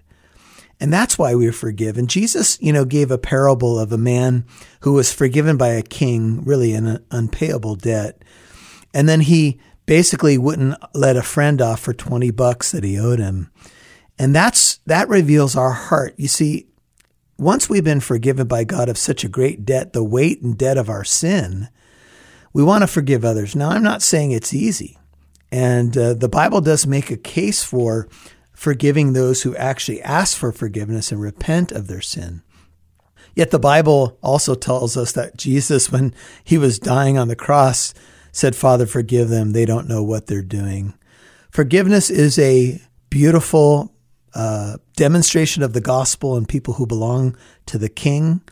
And 0.80 0.92
that's 0.92 1.18
why 1.18 1.34
we're 1.34 1.52
forgiven. 1.52 2.06
Jesus, 2.06 2.60
you 2.62 2.72
know, 2.72 2.86
gave 2.86 3.10
a 3.10 3.18
parable 3.18 3.78
of 3.78 3.92
a 3.92 3.98
man 3.98 4.46
who 4.80 4.94
was 4.94 5.12
forgiven 5.12 5.58
by 5.58 5.68
a 5.68 5.82
king, 5.82 6.42
really 6.44 6.72
an 6.72 7.04
unpayable 7.10 7.74
debt. 7.76 8.22
And 8.94 9.08
then 9.08 9.20
he 9.20 9.60
basically 9.84 10.38
wouldn't 10.38 10.76
let 10.94 11.16
a 11.16 11.22
friend 11.22 11.60
off 11.60 11.80
for 11.80 11.92
20 11.92 12.30
bucks 12.30 12.72
that 12.72 12.84
he 12.84 12.98
owed 12.98 13.18
him. 13.18 13.50
And 14.18 14.34
that's, 14.34 14.78
that 14.86 15.08
reveals 15.08 15.54
our 15.54 15.72
heart. 15.72 16.14
You 16.16 16.28
see, 16.28 16.66
once 17.36 17.68
we've 17.68 17.84
been 17.84 18.00
forgiven 18.00 18.46
by 18.46 18.64
God 18.64 18.88
of 18.88 18.96
such 18.96 19.24
a 19.24 19.28
great 19.28 19.64
debt, 19.64 19.92
the 19.92 20.04
weight 20.04 20.40
and 20.42 20.56
debt 20.56 20.78
of 20.78 20.88
our 20.88 21.04
sin, 21.04 21.68
we 22.52 22.62
want 22.62 22.82
to 22.82 22.86
forgive 22.86 23.24
others. 23.24 23.54
Now, 23.54 23.70
I'm 23.70 23.82
not 23.82 24.02
saying 24.02 24.30
it's 24.30 24.54
easy. 24.54 24.98
And 25.52 25.96
uh, 25.96 26.14
the 26.14 26.28
Bible 26.28 26.60
does 26.60 26.86
make 26.86 27.10
a 27.10 27.16
case 27.16 27.64
for 27.64 28.08
forgiving 28.52 29.12
those 29.12 29.42
who 29.42 29.56
actually 29.56 30.02
ask 30.02 30.36
for 30.36 30.52
forgiveness 30.52 31.10
and 31.10 31.20
repent 31.20 31.72
of 31.72 31.86
their 31.86 32.00
sin. 32.02 32.42
Yet 33.34 33.50
the 33.50 33.58
Bible 33.58 34.18
also 34.22 34.54
tells 34.54 34.96
us 34.96 35.12
that 35.12 35.36
Jesus, 35.36 35.90
when 35.90 36.14
he 36.44 36.58
was 36.58 36.78
dying 36.78 37.16
on 37.16 37.28
the 37.28 37.36
cross, 37.36 37.94
said, 38.32 38.54
Father, 38.54 38.86
forgive 38.86 39.28
them. 39.28 39.52
They 39.52 39.64
don't 39.64 39.88
know 39.88 40.02
what 40.02 40.26
they're 40.26 40.42
doing. 40.42 40.94
Forgiveness 41.50 42.10
is 42.10 42.38
a 42.38 42.80
beautiful 43.08 43.92
uh, 44.34 44.76
demonstration 44.96 45.62
of 45.62 45.72
the 45.72 45.80
gospel 45.80 46.36
and 46.36 46.48
people 46.48 46.74
who 46.74 46.86
belong 46.86 47.36
to 47.66 47.78
the 47.78 47.88
King. 47.88 48.42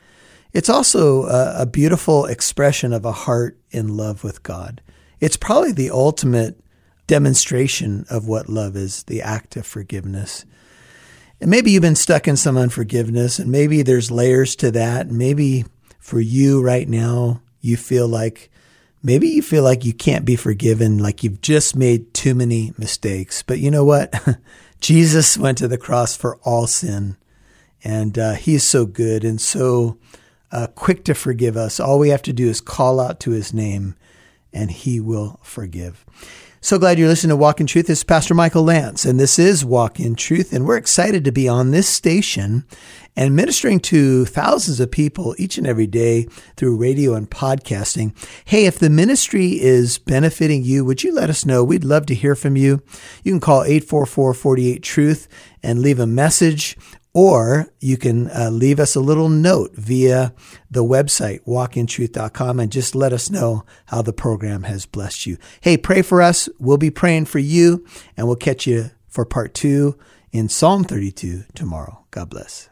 It's 0.52 0.68
also 0.68 1.24
a, 1.24 1.62
a 1.62 1.66
beautiful 1.66 2.26
expression 2.26 2.92
of 2.92 3.04
a 3.04 3.12
heart 3.12 3.58
in 3.70 3.96
love 3.96 4.24
with 4.24 4.42
God. 4.42 4.80
It's 5.20 5.36
probably 5.36 5.72
the 5.72 5.90
ultimate 5.90 6.60
demonstration 7.08 8.06
of 8.08 8.28
what 8.28 8.48
love 8.48 8.76
is, 8.76 9.02
the 9.04 9.20
act 9.20 9.56
of 9.56 9.66
forgiveness. 9.66 10.44
And 11.40 11.50
maybe 11.50 11.72
you've 11.72 11.82
been 11.82 11.96
stuck 11.96 12.28
in 12.28 12.36
some 12.36 12.56
unforgiveness, 12.56 13.40
and 13.40 13.50
maybe 13.50 13.82
there's 13.82 14.12
layers 14.12 14.54
to 14.56 14.70
that. 14.72 15.10
Maybe 15.10 15.64
for 15.98 16.20
you 16.20 16.62
right 16.62 16.88
now, 16.88 17.42
you 17.60 17.76
feel 17.76 18.06
like 18.06 18.50
maybe 19.02 19.28
you 19.28 19.42
feel 19.42 19.62
like 19.62 19.84
you 19.84 19.92
can't 19.92 20.24
be 20.24 20.36
forgiven, 20.36 20.98
like 20.98 21.24
you've 21.24 21.40
just 21.40 21.74
made 21.74 22.12
too 22.12 22.34
many 22.34 22.72
mistakes. 22.78 23.42
But 23.42 23.58
you 23.58 23.70
know 23.70 23.84
what? 23.84 24.14
Jesus 24.80 25.36
went 25.36 25.58
to 25.58 25.68
the 25.68 25.78
cross 25.78 26.16
for 26.16 26.36
all 26.42 26.66
sin, 26.66 27.16
and 27.82 28.18
uh, 28.18 28.34
He 28.34 28.54
is 28.54 28.64
so 28.64 28.84
good 28.86 29.24
and 29.24 29.40
so 29.40 29.98
uh, 30.52 30.66
quick 30.74 31.04
to 31.04 31.14
forgive 31.14 31.56
us. 31.56 31.80
All 31.80 31.98
we 31.98 32.10
have 32.10 32.22
to 32.22 32.32
do 32.32 32.48
is 32.48 32.60
call 32.60 33.00
out 33.00 33.20
to 33.20 33.30
His 33.30 33.54
name, 33.54 33.94
and 34.52 34.70
He 34.70 35.00
will 35.00 35.38
forgive. 35.42 36.04
So 36.60 36.76
glad 36.76 36.98
you're 36.98 37.06
listening 37.06 37.30
to 37.30 37.36
Walk 37.36 37.60
in 37.60 37.68
Truth. 37.68 37.86
This 37.86 38.00
is 38.00 38.04
Pastor 38.04 38.34
Michael 38.34 38.64
Lance, 38.64 39.04
and 39.04 39.18
this 39.18 39.38
is 39.38 39.64
Walk 39.64 40.00
in 40.00 40.16
Truth. 40.16 40.52
And 40.52 40.66
we're 40.66 40.76
excited 40.76 41.24
to 41.24 41.30
be 41.30 41.46
on 41.46 41.70
this 41.70 41.88
station 41.88 42.64
and 43.14 43.36
ministering 43.36 43.78
to 43.78 44.24
thousands 44.24 44.80
of 44.80 44.90
people 44.90 45.36
each 45.38 45.56
and 45.56 45.68
every 45.68 45.86
day 45.86 46.24
through 46.56 46.76
radio 46.76 47.14
and 47.14 47.30
podcasting. 47.30 48.12
Hey, 48.44 48.66
if 48.66 48.76
the 48.76 48.90
ministry 48.90 49.60
is 49.60 49.98
benefiting 49.98 50.64
you, 50.64 50.84
would 50.84 51.04
you 51.04 51.14
let 51.14 51.30
us 51.30 51.46
know? 51.46 51.62
We'd 51.62 51.84
love 51.84 52.06
to 52.06 52.14
hear 52.14 52.34
from 52.34 52.56
you. 52.56 52.82
You 53.22 53.30
can 53.30 53.40
call 53.40 53.62
844 53.62 54.34
48 54.34 54.82
Truth 54.82 55.28
and 55.62 55.80
leave 55.80 56.00
a 56.00 56.08
message 56.08 56.76
or 57.14 57.68
you 57.80 57.96
can 57.96 58.30
uh, 58.30 58.50
leave 58.50 58.78
us 58.78 58.94
a 58.94 59.00
little 59.00 59.28
note 59.28 59.72
via 59.74 60.32
the 60.70 60.84
website, 60.84 61.40
walkintruth.com, 61.44 62.60
and 62.60 62.70
just 62.70 62.94
let 62.94 63.12
us 63.12 63.30
know 63.30 63.64
how 63.86 64.02
the 64.02 64.12
program 64.12 64.64
has 64.64 64.86
blessed 64.86 65.26
you. 65.26 65.38
Hey, 65.60 65.76
pray 65.76 66.02
for 66.02 66.22
us. 66.22 66.48
We'll 66.58 66.76
be 66.76 66.90
praying 66.90 67.26
for 67.26 67.38
you, 67.38 67.84
and 68.16 68.26
we'll 68.26 68.36
catch 68.36 68.66
you 68.66 68.90
for 69.08 69.24
part 69.24 69.54
two 69.54 69.98
in 70.32 70.48
Psalm 70.48 70.84
32 70.84 71.44
tomorrow. 71.54 72.04
God 72.10 72.30
bless. 72.30 72.68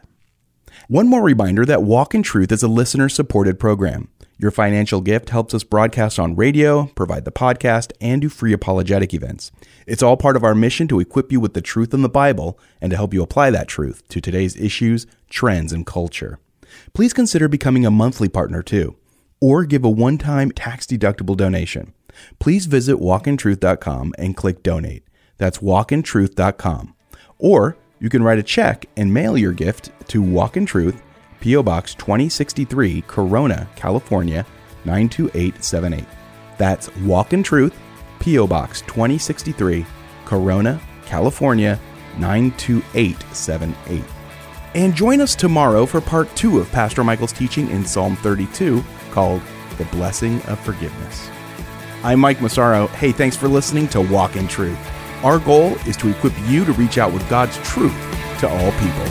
One 0.87 1.07
more 1.07 1.23
reminder 1.23 1.65
that 1.65 1.83
Walk 1.83 2.15
in 2.15 2.23
Truth 2.23 2.51
is 2.51 2.63
a 2.63 2.67
listener 2.67 3.09
supported 3.09 3.59
program. 3.59 4.09
Your 4.39 4.51
financial 4.51 5.01
gift 5.01 5.31
helps 5.31 5.55
us 5.55 5.63
broadcast 5.63 6.19
on 6.19 6.35
radio, 6.35 6.85
provide 6.93 7.25
the 7.25 7.31
podcast, 7.31 7.91
and 7.99 8.21
do 8.21 8.29
free 8.29 8.53
apologetic 8.53 9.11
events. 9.13 9.51
It's 9.87 10.03
all 10.03 10.15
part 10.15 10.35
of 10.35 10.43
our 10.43 10.53
mission 10.53 10.87
to 10.89 10.99
equip 10.99 11.31
you 11.31 11.39
with 11.39 11.55
the 11.55 11.61
truth 11.61 11.91
in 11.91 12.03
the 12.03 12.09
Bible 12.09 12.59
and 12.79 12.91
to 12.91 12.95
help 12.95 13.15
you 13.15 13.23
apply 13.23 13.49
that 13.49 13.67
truth 13.67 14.07
to 14.09 14.21
today's 14.21 14.55
issues, 14.55 15.07
trends, 15.27 15.73
and 15.73 15.87
culture. 15.87 16.37
Please 16.93 17.13
consider 17.13 17.47
becoming 17.47 17.83
a 17.83 17.89
monthly 17.89 18.29
partner 18.29 18.61
too, 18.61 18.95
or 19.41 19.65
give 19.65 19.83
a 19.83 19.89
one 19.89 20.19
time 20.19 20.51
tax 20.51 20.85
deductible 20.85 21.35
donation. 21.35 21.93
Please 22.37 22.67
visit 22.67 22.97
walkintruth.com 22.97 24.13
and 24.19 24.37
click 24.37 24.61
donate. 24.61 25.03
That's 25.37 25.59
walkintruth.com. 25.59 26.93
Or 27.39 27.77
you 27.99 28.09
can 28.09 28.21
write 28.21 28.39
a 28.39 28.43
check 28.43 28.85
and 28.95 29.11
mail 29.11 29.35
your 29.35 29.53
gift 29.53 29.89
to 30.09 30.21
Walk 30.21 30.57
in 30.57 30.67
Truth 30.67 31.01
P.O. 31.39 31.63
Box 31.63 31.93
2063, 31.95 33.03
Corona, 33.07 33.69
California 33.75 34.45
92878. 34.85 36.05
That's 36.57 36.95
Walk 36.97 37.33
in 37.33 37.43
Truth, 37.43 37.77
P.O. 38.19 38.47
Box 38.47 38.81
2063, 38.81 39.85
Corona, 40.25 40.81
California 41.05 41.79
92878. 42.17 44.03
And 44.75 44.93
join 44.93 45.21
us 45.21 45.35
tomorrow 45.35 45.85
for 45.85 46.01
part 46.01 46.33
two 46.35 46.59
of 46.59 46.71
Pastor 46.71 47.03
Michael's 47.03 47.33
teaching 47.33 47.69
in 47.69 47.85
Psalm 47.85 48.15
32 48.17 48.83
called 49.11 49.41
The 49.77 49.85
Blessing 49.85 50.41
of 50.43 50.59
Forgiveness. 50.59 51.29
I'm 52.03 52.19
Mike 52.19 52.41
Massaro. 52.41 52.87
Hey, 52.87 53.11
thanks 53.11 53.35
for 53.35 53.47
listening 53.47 53.87
to 53.89 54.01
Walk 54.01 54.35
in 54.35 54.47
Truth. 54.47 54.77
Our 55.23 55.39
goal 55.39 55.75
is 55.87 55.97
to 55.97 56.09
equip 56.09 56.33
you 56.47 56.63
to 56.65 56.73
reach 56.73 56.97
out 56.97 57.11
with 57.11 57.27
God's 57.29 57.57
truth 57.59 57.97
to 58.39 58.47
all 58.47 58.71
people. 58.73 59.05